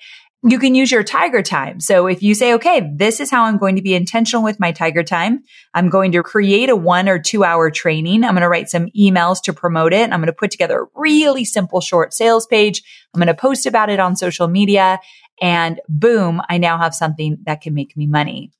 You 0.46 0.58
can 0.58 0.74
use 0.74 0.92
your 0.92 1.02
tiger 1.02 1.42
time. 1.42 1.80
So 1.80 2.06
if 2.06 2.22
you 2.22 2.34
say, 2.34 2.52
okay, 2.54 2.92
this 2.94 3.18
is 3.18 3.30
how 3.30 3.44
I'm 3.44 3.56
going 3.56 3.76
to 3.76 3.82
be 3.82 3.94
intentional 3.94 4.44
with 4.44 4.60
my 4.60 4.72
tiger 4.72 5.02
time. 5.02 5.42
I'm 5.72 5.88
going 5.88 6.12
to 6.12 6.22
create 6.22 6.68
a 6.68 6.76
one 6.76 7.08
or 7.08 7.18
two 7.18 7.44
hour 7.44 7.70
training. 7.70 8.24
I'm 8.24 8.34
going 8.34 8.42
to 8.42 8.48
write 8.48 8.68
some 8.68 8.88
emails 8.88 9.40
to 9.44 9.54
promote 9.54 9.94
it. 9.94 10.12
I'm 10.12 10.20
going 10.20 10.26
to 10.26 10.34
put 10.34 10.50
together 10.50 10.82
a 10.82 10.86
really 10.94 11.46
simple 11.46 11.80
short 11.80 12.12
sales 12.12 12.46
page. 12.46 12.82
I'm 13.14 13.20
going 13.20 13.28
to 13.28 13.34
post 13.34 13.64
about 13.64 13.88
it 13.88 13.98
on 13.98 14.16
social 14.16 14.46
media 14.46 15.00
and 15.40 15.80
boom, 15.88 16.40
I 16.48 16.58
now 16.58 16.78
have 16.78 16.94
something 16.94 17.38
that 17.44 17.60
can 17.60 17.74
make 17.74 17.96
me 17.96 18.06
money. 18.06 18.52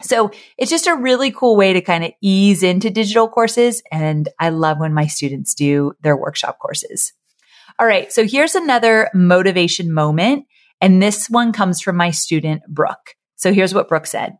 So 0.00 0.30
it's 0.56 0.70
just 0.70 0.86
a 0.86 0.94
really 0.94 1.32
cool 1.32 1.56
way 1.56 1.72
to 1.72 1.80
kind 1.80 2.04
of 2.04 2.12
ease 2.22 2.62
into 2.62 2.90
digital 2.90 3.28
courses. 3.28 3.82
And 3.90 4.28
I 4.38 4.50
love 4.50 4.78
when 4.78 4.94
my 4.94 5.06
students 5.06 5.54
do 5.54 5.92
their 6.02 6.16
workshop 6.16 6.58
courses. 6.60 7.12
All 7.80 7.86
right. 7.86 8.12
So 8.12 8.26
here's 8.26 8.54
another 8.54 9.10
motivation 9.12 9.92
moment. 9.92 10.46
And 10.80 11.02
this 11.02 11.28
one 11.28 11.52
comes 11.52 11.80
from 11.80 11.96
my 11.96 12.10
student, 12.12 12.62
Brooke. 12.68 13.14
So 13.36 13.52
here's 13.52 13.74
what 13.74 13.88
Brooke 13.88 14.06
said. 14.06 14.36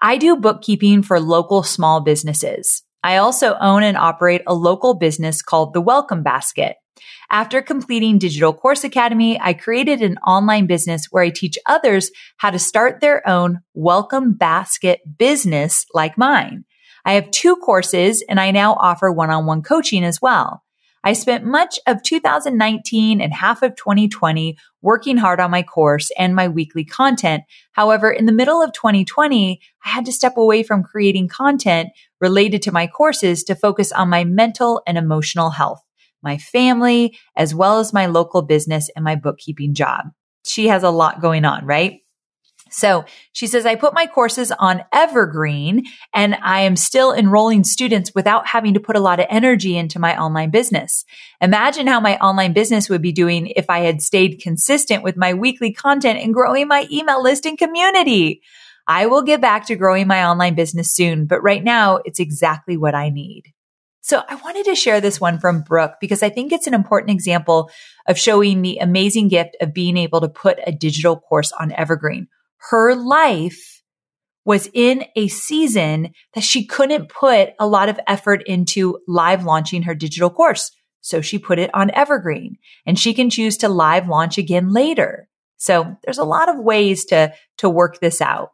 I 0.00 0.16
do 0.16 0.36
bookkeeping 0.36 1.02
for 1.02 1.20
local 1.20 1.62
small 1.62 2.00
businesses. 2.00 2.82
I 3.02 3.18
also 3.18 3.56
own 3.60 3.82
and 3.82 3.98
operate 3.98 4.42
a 4.46 4.54
local 4.54 4.94
business 4.94 5.42
called 5.42 5.74
the 5.74 5.80
Welcome 5.80 6.22
Basket. 6.22 6.76
After 7.30 7.62
completing 7.62 8.18
Digital 8.18 8.52
Course 8.52 8.84
Academy, 8.84 9.40
I 9.40 9.54
created 9.54 10.02
an 10.02 10.18
online 10.18 10.66
business 10.66 11.06
where 11.10 11.22
I 11.22 11.30
teach 11.30 11.58
others 11.66 12.10
how 12.36 12.50
to 12.50 12.58
start 12.58 13.00
their 13.00 13.26
own 13.28 13.60
welcome 13.74 14.34
basket 14.34 15.00
business 15.18 15.86
like 15.94 16.18
mine. 16.18 16.64
I 17.04 17.14
have 17.14 17.30
two 17.30 17.56
courses 17.56 18.22
and 18.28 18.40
I 18.40 18.50
now 18.50 18.74
offer 18.74 19.10
one-on-one 19.10 19.62
coaching 19.62 20.04
as 20.04 20.22
well. 20.22 20.62
I 21.06 21.12
spent 21.12 21.44
much 21.44 21.78
of 21.86 22.02
2019 22.02 23.20
and 23.20 23.34
half 23.34 23.62
of 23.62 23.76
2020 23.76 24.56
working 24.80 25.18
hard 25.18 25.38
on 25.38 25.50
my 25.50 25.62
course 25.62 26.10
and 26.16 26.34
my 26.34 26.48
weekly 26.48 26.84
content. 26.84 27.42
However, 27.72 28.10
in 28.10 28.24
the 28.24 28.32
middle 28.32 28.62
of 28.62 28.72
2020, 28.72 29.60
I 29.84 29.88
had 29.88 30.06
to 30.06 30.12
step 30.12 30.38
away 30.38 30.62
from 30.62 30.82
creating 30.82 31.28
content 31.28 31.90
related 32.22 32.62
to 32.62 32.72
my 32.72 32.86
courses 32.86 33.44
to 33.44 33.54
focus 33.54 33.92
on 33.92 34.08
my 34.08 34.24
mental 34.24 34.80
and 34.86 34.96
emotional 34.96 35.50
health 35.50 35.83
my 36.24 36.38
family, 36.38 37.16
as 37.36 37.54
well 37.54 37.78
as 37.78 37.92
my 37.92 38.06
local 38.06 38.42
business 38.42 38.90
and 38.96 39.04
my 39.04 39.14
bookkeeping 39.14 39.74
job. 39.74 40.06
She 40.44 40.68
has 40.68 40.82
a 40.82 40.90
lot 40.90 41.20
going 41.20 41.44
on, 41.44 41.64
right? 41.64 42.00
So 42.70 43.04
she 43.32 43.46
says, 43.46 43.66
I 43.66 43.76
put 43.76 43.94
my 43.94 44.06
courses 44.06 44.50
on 44.50 44.84
Evergreen 44.92 45.84
and 46.12 46.34
I 46.42 46.62
am 46.62 46.74
still 46.74 47.12
enrolling 47.12 47.62
students 47.62 48.12
without 48.14 48.48
having 48.48 48.74
to 48.74 48.80
put 48.80 48.96
a 48.96 49.00
lot 49.00 49.20
of 49.20 49.26
energy 49.30 49.76
into 49.76 50.00
my 50.00 50.20
online 50.20 50.50
business. 50.50 51.04
Imagine 51.40 51.86
how 51.86 52.00
my 52.00 52.16
online 52.18 52.52
business 52.52 52.88
would 52.88 53.02
be 53.02 53.12
doing 53.12 53.52
if 53.54 53.70
I 53.70 53.80
had 53.80 54.02
stayed 54.02 54.40
consistent 54.42 55.04
with 55.04 55.16
my 55.16 55.34
weekly 55.34 55.72
content 55.72 56.18
and 56.18 56.34
growing 56.34 56.66
my 56.66 56.88
email 56.90 57.22
list 57.22 57.46
and 57.46 57.56
community. 57.56 58.42
I 58.88 59.06
will 59.06 59.22
get 59.22 59.40
back 59.40 59.66
to 59.66 59.76
growing 59.76 60.08
my 60.08 60.24
online 60.24 60.56
business 60.56 60.92
soon, 60.92 61.26
but 61.26 61.42
right 61.42 61.62
now 61.62 62.00
it's 62.04 62.18
exactly 62.18 62.76
what 62.76 62.94
I 62.94 63.08
need. 63.08 63.44
So 64.04 64.22
I 64.28 64.34
wanted 64.34 64.66
to 64.66 64.74
share 64.74 65.00
this 65.00 65.18
one 65.18 65.38
from 65.38 65.62
Brooke 65.62 65.94
because 65.98 66.22
I 66.22 66.28
think 66.28 66.52
it's 66.52 66.66
an 66.66 66.74
important 66.74 67.10
example 67.10 67.70
of 68.06 68.18
showing 68.18 68.60
the 68.60 68.76
amazing 68.76 69.28
gift 69.28 69.56
of 69.62 69.72
being 69.72 69.96
able 69.96 70.20
to 70.20 70.28
put 70.28 70.58
a 70.66 70.72
digital 70.72 71.18
course 71.18 71.52
on 71.52 71.72
Evergreen. 71.72 72.28
Her 72.68 72.94
life 72.94 73.80
was 74.44 74.68
in 74.74 75.06
a 75.16 75.28
season 75.28 76.12
that 76.34 76.44
she 76.44 76.66
couldn't 76.66 77.08
put 77.08 77.54
a 77.58 77.66
lot 77.66 77.88
of 77.88 77.98
effort 78.06 78.42
into 78.44 78.98
live 79.08 79.46
launching 79.46 79.84
her 79.84 79.94
digital 79.94 80.28
course. 80.28 80.70
So 81.00 81.22
she 81.22 81.38
put 81.38 81.58
it 81.58 81.70
on 81.72 81.90
Evergreen 81.94 82.58
and 82.84 82.98
she 82.98 83.14
can 83.14 83.30
choose 83.30 83.56
to 83.56 83.70
live 83.70 84.06
launch 84.06 84.36
again 84.36 84.70
later. 84.70 85.30
So 85.56 85.96
there's 86.04 86.18
a 86.18 86.24
lot 86.24 86.50
of 86.50 86.58
ways 86.58 87.06
to, 87.06 87.32
to 87.56 87.70
work 87.70 88.00
this 88.00 88.20
out. 88.20 88.50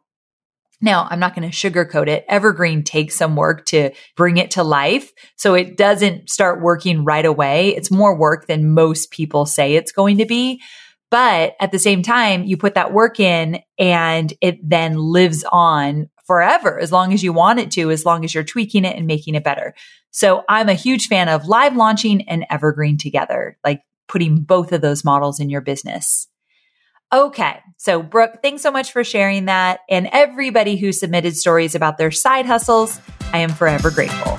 Now, 0.81 1.07
I'm 1.09 1.19
not 1.19 1.35
going 1.35 1.49
to 1.49 1.55
sugarcoat 1.55 2.07
it. 2.07 2.25
Evergreen 2.27 2.83
takes 2.83 3.15
some 3.15 3.35
work 3.35 3.65
to 3.67 3.91
bring 4.15 4.37
it 4.37 4.51
to 4.51 4.63
life. 4.63 5.11
So 5.35 5.53
it 5.53 5.77
doesn't 5.77 6.29
start 6.29 6.61
working 6.61 7.05
right 7.05 7.25
away. 7.25 7.75
It's 7.75 7.91
more 7.91 8.17
work 8.17 8.47
than 8.47 8.73
most 8.73 9.11
people 9.11 9.45
say 9.45 9.75
it's 9.75 9.91
going 9.91 10.17
to 10.17 10.25
be. 10.25 10.61
But 11.11 11.55
at 11.59 11.71
the 11.71 11.79
same 11.79 12.01
time, 12.01 12.45
you 12.45 12.57
put 12.57 12.75
that 12.75 12.93
work 12.93 13.19
in 13.19 13.59
and 13.77 14.33
it 14.41 14.57
then 14.67 14.95
lives 14.95 15.43
on 15.51 16.09
forever 16.25 16.79
as 16.79 16.91
long 16.91 17.13
as 17.13 17.21
you 17.21 17.33
want 17.33 17.59
it 17.59 17.69
to, 17.71 17.91
as 17.91 18.05
long 18.05 18.23
as 18.23 18.33
you're 18.33 18.43
tweaking 18.43 18.85
it 18.85 18.95
and 18.95 19.05
making 19.05 19.35
it 19.35 19.43
better. 19.43 19.75
So 20.11 20.43
I'm 20.47 20.69
a 20.69 20.73
huge 20.73 21.07
fan 21.07 21.27
of 21.27 21.47
live 21.47 21.75
launching 21.75 22.27
and 22.29 22.45
evergreen 22.49 22.97
together, 22.97 23.57
like 23.63 23.81
putting 24.07 24.43
both 24.43 24.71
of 24.71 24.81
those 24.81 25.03
models 25.03 25.39
in 25.39 25.49
your 25.49 25.61
business. 25.61 26.27
Okay. 27.13 27.59
So 27.75 28.01
Brooke, 28.01 28.41
thanks 28.41 28.61
so 28.61 28.71
much 28.71 28.93
for 28.93 29.03
sharing 29.03 29.45
that. 29.45 29.81
And 29.89 30.07
everybody 30.13 30.77
who 30.77 30.93
submitted 30.93 31.35
stories 31.35 31.75
about 31.75 31.97
their 31.97 32.11
side 32.11 32.45
hustles, 32.45 33.01
I 33.33 33.39
am 33.39 33.49
forever 33.49 33.91
grateful. 33.91 34.37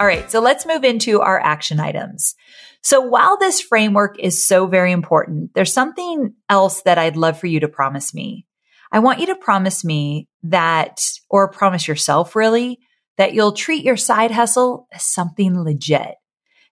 All 0.00 0.06
right. 0.06 0.28
So 0.30 0.40
let's 0.40 0.66
move 0.66 0.82
into 0.82 1.20
our 1.20 1.38
action 1.40 1.78
items. 1.78 2.34
So 2.82 3.00
while 3.00 3.36
this 3.36 3.60
framework 3.60 4.18
is 4.18 4.46
so 4.46 4.66
very 4.66 4.92
important, 4.92 5.52
there's 5.54 5.72
something 5.72 6.34
else 6.48 6.82
that 6.82 6.98
I'd 6.98 7.16
love 7.16 7.38
for 7.38 7.46
you 7.46 7.60
to 7.60 7.68
promise 7.68 8.14
me. 8.14 8.44
I 8.90 9.00
want 9.00 9.20
you 9.20 9.26
to 9.26 9.34
promise 9.34 9.84
me 9.84 10.28
that, 10.44 11.00
or 11.28 11.50
promise 11.50 11.86
yourself 11.86 12.34
really, 12.34 12.78
that 13.18 13.34
you'll 13.34 13.52
treat 13.52 13.84
your 13.84 13.96
side 13.96 14.30
hustle 14.30 14.86
as 14.92 15.04
something 15.04 15.62
legit. 15.62 16.14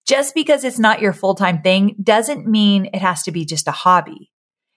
Just 0.07 0.35
because 0.35 0.63
it's 0.63 0.79
not 0.79 1.01
your 1.01 1.13
full 1.13 1.35
time 1.35 1.63
thing 1.63 1.97
doesn't 2.03 2.47
mean 2.47 2.87
it 2.87 3.01
has 3.01 3.25
to 3.25 3.33
be 3.33 3.45
just 3.45 3.69
a 3.69 3.73
hobby. 3.73 4.31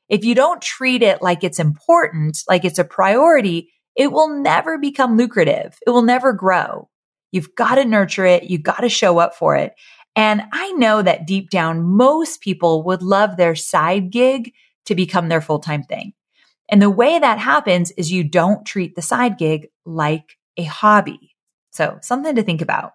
If 0.09 0.25
you 0.25 0.33
don't 0.33 0.61
treat 0.61 1.03
it 1.03 1.21
like 1.21 1.43
it's 1.43 1.59
important, 1.59 2.39
like 2.49 2.65
it's 2.65 2.79
a 2.79 2.83
priority, 2.83 3.71
it 3.95 4.11
will 4.11 4.41
never 4.41 4.79
become 4.79 5.17
lucrative. 5.17 5.77
It 5.85 5.91
will 5.91 6.01
never 6.01 6.33
grow. 6.33 6.89
You've 7.31 7.53
got 7.53 7.75
to 7.75 7.85
nurture 7.85 8.25
it. 8.25 8.49
You've 8.49 8.63
got 8.63 8.79
to 8.79 8.89
show 8.89 9.19
up 9.19 9.35
for 9.35 9.55
it. 9.55 9.73
And 10.15 10.41
I 10.51 10.71
know 10.71 11.03
that 11.03 11.27
deep 11.27 11.51
down, 11.51 11.83
most 11.83 12.41
people 12.41 12.83
would 12.83 13.03
love 13.03 13.37
their 13.37 13.55
side 13.55 14.09
gig 14.09 14.53
to 14.85 14.95
become 14.95 15.29
their 15.29 15.41
full 15.41 15.59
time 15.59 15.83
thing. 15.83 16.13
And 16.71 16.81
the 16.81 16.89
way 16.89 17.19
that 17.19 17.37
happens 17.39 17.91
is 17.91 18.11
you 18.11 18.23
don't 18.23 18.65
treat 18.65 18.95
the 18.95 19.01
side 19.01 19.37
gig 19.37 19.67
like 19.85 20.37
a 20.57 20.63
hobby. 20.63 21.35
So 21.71 21.99
something 22.01 22.35
to 22.35 22.43
think 22.43 22.61
about. 22.61 22.93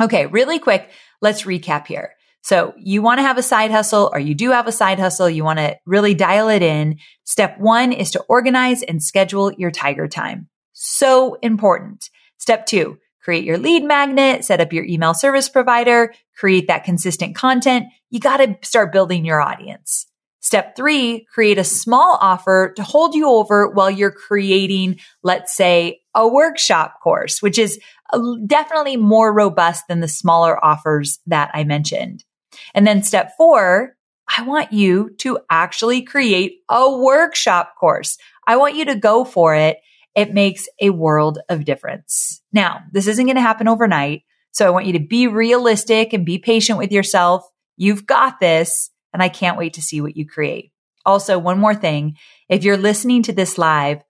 Okay, 0.00 0.26
really 0.26 0.58
quick, 0.60 0.90
let's 1.20 1.42
recap 1.42 1.86
here. 1.86 2.14
So 2.42 2.72
you 2.78 3.02
want 3.02 3.18
to 3.18 3.22
have 3.22 3.36
a 3.36 3.42
side 3.42 3.70
hustle 3.70 4.10
or 4.12 4.18
you 4.18 4.34
do 4.34 4.50
have 4.50 4.66
a 4.66 4.72
side 4.72 4.98
hustle. 4.98 5.28
You 5.28 5.44
want 5.44 5.58
to 5.58 5.76
really 5.86 6.14
dial 6.14 6.48
it 6.48 6.62
in. 6.62 6.98
Step 7.24 7.58
one 7.58 7.92
is 7.92 8.10
to 8.12 8.22
organize 8.28 8.82
and 8.82 9.02
schedule 9.02 9.52
your 9.52 9.70
tiger 9.70 10.08
time. 10.08 10.48
So 10.72 11.34
important. 11.42 12.08
Step 12.38 12.66
two, 12.66 12.98
create 13.22 13.44
your 13.44 13.58
lead 13.58 13.84
magnet, 13.84 14.44
set 14.44 14.60
up 14.60 14.72
your 14.72 14.84
email 14.84 15.12
service 15.12 15.48
provider, 15.48 16.14
create 16.36 16.68
that 16.68 16.84
consistent 16.84 17.34
content. 17.34 17.86
You 18.10 18.20
got 18.20 18.38
to 18.38 18.56
start 18.62 18.92
building 18.92 19.24
your 19.24 19.40
audience. 19.40 20.06
Step 20.48 20.74
three, 20.74 21.26
create 21.30 21.58
a 21.58 21.62
small 21.62 22.16
offer 22.22 22.72
to 22.74 22.82
hold 22.82 23.14
you 23.14 23.28
over 23.28 23.68
while 23.68 23.90
you're 23.90 24.10
creating, 24.10 24.98
let's 25.22 25.54
say, 25.54 26.00
a 26.14 26.26
workshop 26.26 26.94
course, 27.02 27.42
which 27.42 27.58
is 27.58 27.78
uh, 28.14 28.18
definitely 28.46 28.96
more 28.96 29.30
robust 29.30 29.84
than 29.88 30.00
the 30.00 30.08
smaller 30.08 30.64
offers 30.64 31.18
that 31.26 31.50
I 31.52 31.64
mentioned. 31.64 32.24
And 32.72 32.86
then 32.86 33.02
step 33.02 33.32
four, 33.36 33.94
I 34.38 34.40
want 34.44 34.72
you 34.72 35.10
to 35.18 35.38
actually 35.50 36.00
create 36.00 36.60
a 36.70 36.96
workshop 36.96 37.74
course. 37.78 38.16
I 38.46 38.56
want 38.56 38.74
you 38.74 38.86
to 38.86 38.94
go 38.94 39.26
for 39.26 39.54
it. 39.54 39.76
It 40.14 40.32
makes 40.32 40.66
a 40.80 40.88
world 40.88 41.40
of 41.50 41.66
difference. 41.66 42.40
Now, 42.54 42.80
this 42.90 43.06
isn't 43.06 43.26
going 43.26 43.36
to 43.36 43.42
happen 43.42 43.68
overnight. 43.68 44.22
So 44.52 44.66
I 44.66 44.70
want 44.70 44.86
you 44.86 44.94
to 44.94 44.98
be 44.98 45.26
realistic 45.26 46.14
and 46.14 46.24
be 46.24 46.38
patient 46.38 46.78
with 46.78 46.90
yourself. 46.90 47.46
You've 47.76 48.06
got 48.06 48.40
this 48.40 48.88
and 49.18 49.22
I 49.24 49.28
can't 49.28 49.58
wait 49.58 49.74
to 49.74 49.82
see 49.82 50.00
what 50.00 50.16
you 50.16 50.24
create. 50.24 50.70
Also, 51.04 51.40
one 51.40 51.58
more 51.58 51.74
thing. 51.74 52.16
If 52.48 52.62
you're 52.62 52.76
listening 52.76 53.24
to 53.24 53.32
this 53.32 53.58
live, 53.58 54.00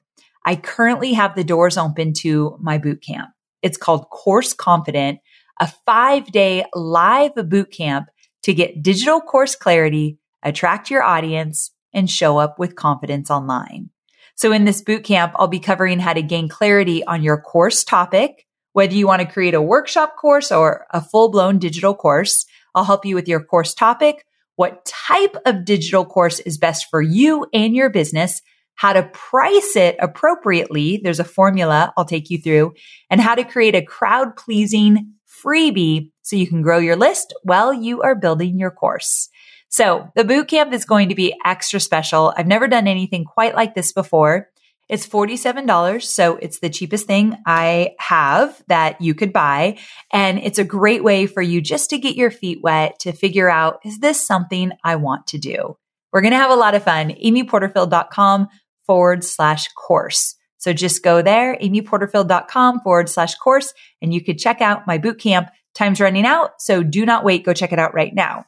I 0.44 0.54
currently 0.54 1.14
have 1.14 1.34
the 1.34 1.44
doors 1.44 1.78
open 1.78 2.12
to 2.18 2.58
my 2.60 2.76
boot 2.76 3.02
camp. 3.02 3.30
It's 3.62 3.78
called 3.78 4.10
Course 4.10 4.52
Confident, 4.52 5.20
a 5.58 5.72
five 5.86 6.30
day 6.30 6.66
live 6.74 7.34
boot 7.36 7.72
camp 7.72 8.08
to 8.42 8.52
get 8.52 8.82
digital 8.82 9.22
course 9.22 9.56
clarity, 9.56 10.18
attract 10.42 10.90
your 10.90 11.02
audience, 11.02 11.70
and 11.94 12.10
show 12.10 12.36
up 12.36 12.58
with 12.58 12.76
confidence 12.76 13.30
online. 13.30 13.88
So 14.34 14.52
in 14.52 14.66
this 14.66 14.82
boot 14.82 15.04
camp, 15.04 15.32
I'll 15.36 15.48
be 15.48 15.58
covering 15.58 16.00
how 16.00 16.12
to 16.12 16.20
gain 16.20 16.50
clarity 16.50 17.02
on 17.02 17.22
your 17.22 17.40
course 17.40 17.82
topic, 17.82 18.46
whether 18.74 18.94
you 18.94 19.06
want 19.06 19.22
to 19.22 19.26
create 19.26 19.54
a 19.54 19.62
workshop 19.62 20.16
course 20.16 20.52
or 20.52 20.86
a 20.90 21.00
full 21.00 21.30
blown 21.30 21.58
digital 21.58 21.94
course. 21.94 22.44
I'll 22.74 22.84
help 22.84 23.06
you 23.06 23.14
with 23.14 23.26
your 23.26 23.42
course 23.42 23.72
topic, 23.72 24.24
what 24.58 24.84
type 24.84 25.36
of 25.46 25.64
digital 25.64 26.04
course 26.04 26.40
is 26.40 26.58
best 26.58 26.86
for 26.90 27.00
you 27.00 27.46
and 27.54 27.76
your 27.76 27.88
business, 27.88 28.42
how 28.74 28.92
to 28.92 29.04
price 29.04 29.76
it 29.76 29.94
appropriately. 30.00 31.00
There's 31.00 31.20
a 31.20 31.24
formula 31.24 31.92
I'll 31.96 32.04
take 32.04 32.28
you 32.28 32.38
through 32.38 32.74
and 33.08 33.20
how 33.20 33.36
to 33.36 33.44
create 33.44 33.76
a 33.76 33.84
crowd 33.84 34.34
pleasing 34.34 35.14
freebie 35.28 36.10
so 36.22 36.34
you 36.34 36.48
can 36.48 36.62
grow 36.62 36.78
your 36.78 36.96
list 36.96 37.32
while 37.44 37.72
you 37.72 38.02
are 38.02 38.16
building 38.16 38.58
your 38.58 38.72
course. 38.72 39.28
So 39.68 40.10
the 40.16 40.24
bootcamp 40.24 40.72
is 40.72 40.84
going 40.84 41.10
to 41.10 41.14
be 41.14 41.36
extra 41.44 41.78
special. 41.78 42.34
I've 42.36 42.48
never 42.48 42.66
done 42.66 42.88
anything 42.88 43.24
quite 43.24 43.54
like 43.54 43.76
this 43.76 43.92
before. 43.92 44.48
It's 44.88 45.06
$47. 45.06 46.02
So 46.02 46.36
it's 46.36 46.60
the 46.60 46.70
cheapest 46.70 47.06
thing 47.06 47.36
I 47.46 47.94
have 47.98 48.62
that 48.68 49.00
you 49.00 49.14
could 49.14 49.32
buy. 49.32 49.78
And 50.12 50.38
it's 50.38 50.58
a 50.58 50.64
great 50.64 51.04
way 51.04 51.26
for 51.26 51.42
you 51.42 51.60
just 51.60 51.90
to 51.90 51.98
get 51.98 52.16
your 52.16 52.30
feet 52.30 52.62
wet 52.62 52.98
to 53.00 53.12
figure 53.12 53.50
out, 53.50 53.80
is 53.84 53.98
this 53.98 54.26
something 54.26 54.72
I 54.82 54.96
want 54.96 55.26
to 55.28 55.38
do? 55.38 55.76
We're 56.12 56.22
going 56.22 56.32
to 56.32 56.38
have 56.38 56.50
a 56.50 56.56
lot 56.56 56.74
of 56.74 56.84
fun. 56.84 57.10
amyporterfield.com 57.10 58.48
forward 58.86 59.24
slash 59.24 59.68
course. 59.68 60.34
So 60.56 60.72
just 60.72 61.04
go 61.04 61.22
there, 61.22 61.56
amyporterfield.com 61.56 62.80
forward 62.80 63.08
slash 63.08 63.34
course, 63.36 63.72
and 64.02 64.12
you 64.12 64.24
could 64.24 64.38
check 64.38 64.60
out 64.60 64.86
my 64.86 64.98
boot 64.98 65.20
camp. 65.20 65.50
Time's 65.74 66.00
running 66.00 66.26
out. 66.26 66.60
So 66.60 66.82
do 66.82 67.06
not 67.06 67.24
wait. 67.24 67.44
Go 67.44 67.52
check 67.52 67.72
it 67.72 67.78
out 67.78 67.94
right 67.94 68.12
now. 68.12 68.44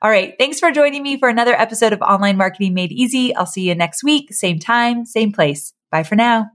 All 0.00 0.10
right. 0.10 0.34
Thanks 0.38 0.58
for 0.58 0.72
joining 0.72 1.02
me 1.02 1.18
for 1.18 1.28
another 1.28 1.54
episode 1.54 1.92
of 1.92 2.02
Online 2.02 2.36
Marketing 2.36 2.74
Made 2.74 2.90
Easy. 2.90 3.34
I'll 3.36 3.46
see 3.46 3.68
you 3.68 3.74
next 3.74 4.02
week. 4.02 4.32
Same 4.32 4.58
time, 4.58 5.06
same 5.06 5.32
place. 5.32 5.72
Bye 5.92 6.02
for 6.04 6.16
now. 6.16 6.50